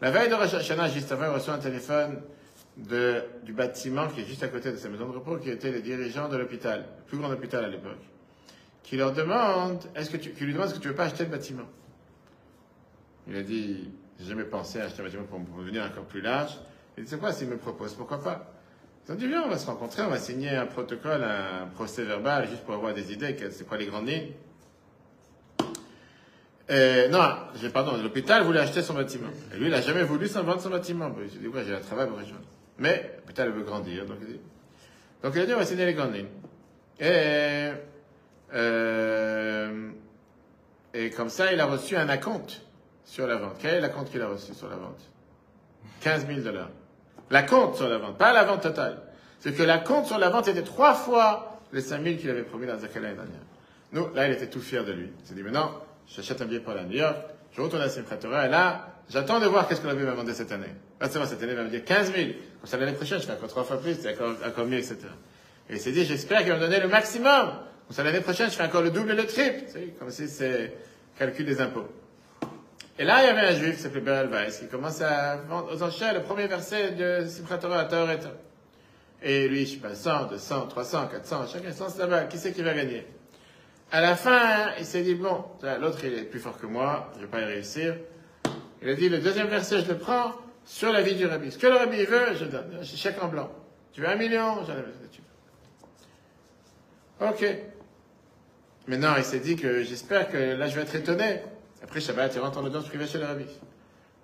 [0.00, 0.54] La veille de Rosh
[0.92, 2.20] juste avant, il reçoit un téléphone
[2.76, 5.80] du bâtiment qui est juste à côté de sa maison de repos, qui était les
[5.82, 8.02] dirigeants de l'hôpital, le plus grand hôpital à l'époque,
[8.82, 11.24] qui leur demande, est-ce que tu, qui lui demande est-ce que tu veux pas acheter
[11.24, 11.64] le bâtiment?
[13.28, 16.20] Il a dit, j'ai jamais pensé à acheter un bâtiment pour, pour devenir encore plus
[16.20, 16.58] large.
[16.96, 17.94] Il dit, c'est quoi s'il me propose?
[17.94, 18.52] Pourquoi pas?
[19.06, 22.04] Ils ont dit, viens, on va se rencontrer, on va signer un protocole, un procès
[22.04, 24.32] verbal, juste pour avoir des idées, c'est quoi les grandes lignes
[27.10, 29.28] non, j'ai, pardon, l'hôpital voulait acheter son bâtiment.
[29.52, 31.14] Et lui, il n'a jamais voulu s'en vendre son bâtiment.
[31.22, 32.44] Il s'est dit, ouais, j'ai un travail pour rejoindre.
[32.78, 34.40] Mais, l'hôpital veut grandir, donc il dit.
[35.22, 36.28] Donc il a dit, on va signer les grandes lignes.
[37.00, 37.70] Et,
[38.54, 39.90] euh,
[40.92, 42.62] et comme ça, il a reçu un acompte
[43.04, 43.56] sur la vente.
[43.58, 45.00] Quel est l'acompte qu'il a reçu sur la vente?
[46.00, 46.70] 15 000 dollars.
[47.30, 48.98] L'acompte sur la vente, pas la vente totale.
[49.40, 52.66] C'est que l'acompte sur la vente était trois fois les 5 000 qu'il avait promis
[52.66, 53.44] dans l'année dernière.
[53.92, 55.12] Nous, là, il était tout fier de lui.
[55.20, 55.72] Il s'est dit, maintenant,
[56.06, 57.16] j'achète un billet pour à New York,
[57.52, 60.34] je retourne à Simchat et là, j'attends de voir qu'est-ce que la vie m'a demandé
[60.34, 60.74] cette année.
[60.98, 62.26] Pas seulement cette année, il va me dire 15 000.
[62.60, 64.98] Comme ça, l'année prochaine, je fais encore trois fois plus, c'est encore, encore mieux, etc.
[65.68, 67.52] Et il s'est dit, j'espère qu'il va me donner le maximum.
[67.86, 69.64] Comme ça, l'année prochaine, je fais encore le double et le triple.
[69.68, 70.72] C'est comme si c'est
[71.18, 71.88] calcul des impôts.
[72.96, 75.74] Et là, il y avait un juif qui s'appelait Beryl Weiss, qui commence à vendre
[75.74, 78.14] aux enchères le premier verset de Simchat Torah à Torah.
[79.20, 82.24] Et lui, je sais pas, 100, 200, 300, 400, chacun sens là-bas.
[82.24, 83.04] Qui c'est qui va gagner?
[83.90, 85.44] À la fin, il s'est dit, bon,
[85.80, 87.96] l'autre il est plus fort que moi, je vais pas y réussir.
[88.80, 90.32] Il a dit, le deuxième verset, je le prends
[90.64, 91.50] sur la vie du rabbi.
[91.50, 92.78] Ce que le rabbi veut, je donne.
[92.80, 93.50] Je chèque en blanc.
[93.92, 94.64] Tu veux un million?
[94.66, 94.94] J'en ai veux.
[97.20, 97.44] Ok.
[98.86, 101.40] Maintenant, il s'est dit que j'espère que là, je vais être étonné.
[101.94, 103.44] Après Shabbat, il rentre en audience privée chez le rabbi.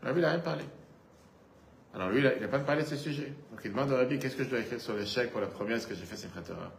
[0.02, 0.64] Le rabbi, il n'a rien parlé.
[1.94, 3.32] Alors lui, il n'a pas parlé de ce sujet.
[3.48, 5.46] Donc il demande au rabbi, qu'est-ce que je dois écrire sur le chèque pour la
[5.46, 6.72] première, ce que j'ai fait, c'est Torah.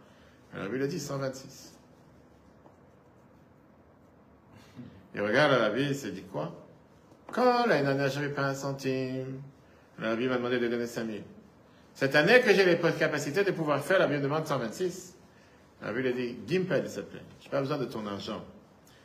[0.52, 1.78] Le rabbi il a dit 126.
[5.14, 6.52] Il regarde la vie, il s'est dit quoi?
[7.28, 9.40] Quand l'année dernière, j'avais pas un centime,
[9.98, 11.18] la vie m'a demandé de donner 5 000.
[11.94, 15.16] Cette année que j'ai les capacités de pouvoir faire, la me demande 126.
[15.80, 18.44] La vie lui a dit, Gimpel, te plaît, je n'ai pas besoin de ton argent.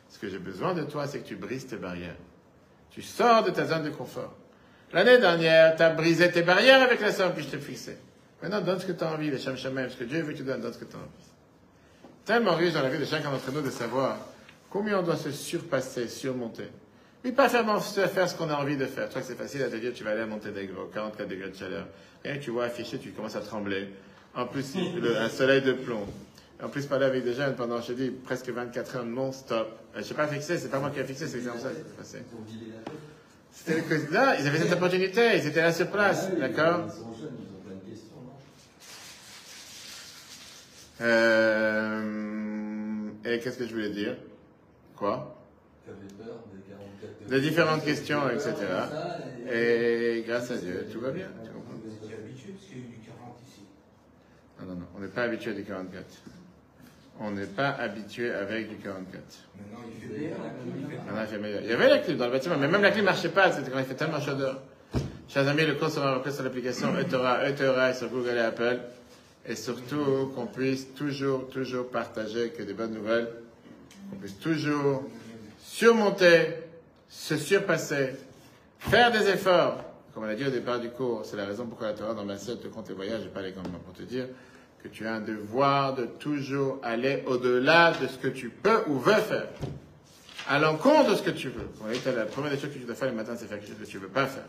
[0.08, 2.16] Ce que j'ai besoin de toi, c'est que tu brises tes barrières.
[2.90, 4.34] Tu sors de ta zone de confort.
[4.92, 7.98] L'année dernière, tu as brisé tes barrières avec la somme que je t'ai fixée.
[8.42, 10.44] Maintenant, donne ce que tu as envie, les Shem ce que Dieu veut que tu
[10.44, 11.28] donnes, donne ce que tu as envie.
[12.24, 14.18] Tellement riche dans la vie de chacun d'entre nous de savoir
[14.70, 16.68] Combien on doit se surpasser, surmonter
[17.24, 19.08] Mais pas faire, faire ce qu'on a envie de faire.
[19.08, 21.86] Toi, c'est facile à te dire, tu vas aller à Monténégro, 44 degrés de chaleur.
[22.22, 23.88] Rien que tu vois affiché, tu commences à trembler.
[24.34, 26.06] En plus, un soleil de plomb.
[26.60, 29.68] En plus, parler avec des jeunes pendant, je dis, presque 24 heures non-stop.
[29.96, 31.96] Je sais pas fixé, c'est pas moi qui ai fixé, c'est comme ça que c'est
[31.96, 32.18] passé.
[33.52, 36.86] C'était le Là, ils avaient cette opportunité, ils étaient là sur place, d'accord
[41.00, 42.02] euh,
[43.24, 44.16] Et qu'est-ce que je voulais dire?
[44.96, 45.40] Quoi?
[45.86, 48.54] Peur des 44 De différentes questions, etc.
[49.52, 51.28] Et grâce à Dieu, tout va bien.
[51.44, 53.62] Tu comprends Vous étiez habitué parce qu'il y a eu du 40 ici.
[54.60, 56.04] Non, non, non, on n'est pas habitué à du 44.
[57.20, 59.22] On n'est pas habitué avec du 44.
[59.56, 61.62] Maintenant, il fait meilleur.
[61.62, 63.50] il y avait la clim dans le bâtiment, mais même la clim ne marchait pas,
[63.50, 64.60] c'était quand il fait tellement chaud dehors.
[65.28, 68.78] Chers amis, le cours sera repris sur l'application eTora, eTora sur Google et Apple.
[69.46, 73.28] Et surtout, qu'on puisse toujours, toujours partager que des bonnes nouvelles.
[74.10, 75.04] Qu'on puisse toujours
[75.58, 76.54] surmonter,
[77.08, 78.10] se surpasser,
[78.78, 79.84] faire des efforts.
[80.14, 82.24] Comme on l'a dit au départ du cours, c'est la raison pourquoi la Torah dans
[82.24, 84.26] ma te compte les voyages et pas les commandements pour te dire
[84.82, 88.98] que tu as un devoir de toujours aller au-delà de ce que tu peux ou
[88.98, 89.48] veux faire.
[90.48, 91.68] À l'encontre de ce que tu veux.
[91.82, 93.68] On dit, la première des choses que tu dois faire le matin, c'est faire quelque
[93.68, 94.48] chose que tu ne veux pas faire.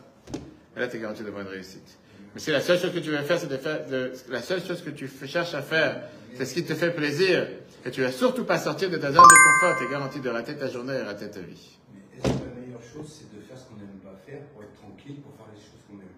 [0.77, 1.97] Et là, tu es garanti d'avoir une réussite.
[2.33, 4.63] Mais si la seule chose que tu veux faire, c'est de faire, de, la seule
[4.63, 6.03] chose que tu cherches à faire,
[6.35, 7.47] c'est ce qui te fait plaisir,
[7.85, 10.29] et tu vas surtout pas sortir de ta zone de confort, tu es garanti de
[10.29, 11.79] rater ta journée et rater ta vie.
[11.93, 14.63] Mais est-ce que la meilleure chose, c'est de faire ce qu'on n'aime pas faire pour
[14.63, 15.48] être tranquille, pour faire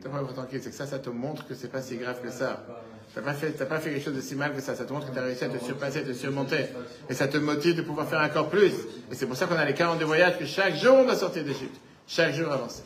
[0.10, 2.66] tranquille, c'est que ça, ça te montre que c'est pas si grave que ça.
[3.14, 4.74] T'as pas fait, t'as pas fait quelque chose de si mal que ça.
[4.76, 6.68] Ça te montre que tu as réussi à te surpasser, à te surmonter.
[7.10, 8.72] Et ça te motive de pouvoir faire encore plus.
[9.12, 11.44] Et c'est pour ça qu'on a les 42 voyages que chaque jour on doit sortir
[11.44, 11.76] d'Égypte.
[12.08, 12.84] Chaque jour avancer.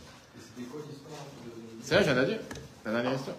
[0.71, 0.81] Quoi.
[1.83, 2.37] C'est vrai, j'en ai dit.
[2.85, 3.35] La dernière histoire.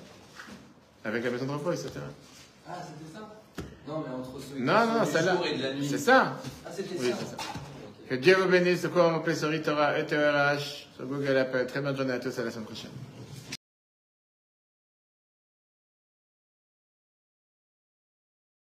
[1.04, 1.90] Avec la maison de repos, etc.
[2.68, 3.32] Ah, c'était ça?
[3.88, 5.34] Non, mais entre ceux Non, non, celle-là.
[5.36, 5.88] jour et de la nuit.
[5.88, 6.36] C'est ça.
[6.64, 7.16] Ah, c'était Oui, ça.
[7.20, 7.36] c'est ça.
[8.08, 8.86] Que Dieu vous bénisse.
[8.86, 11.66] Cours en replay sur Itora et sur Google Apple.
[11.66, 12.36] Très bonne journée à tous.
[12.38, 12.90] À la semaine prochaine.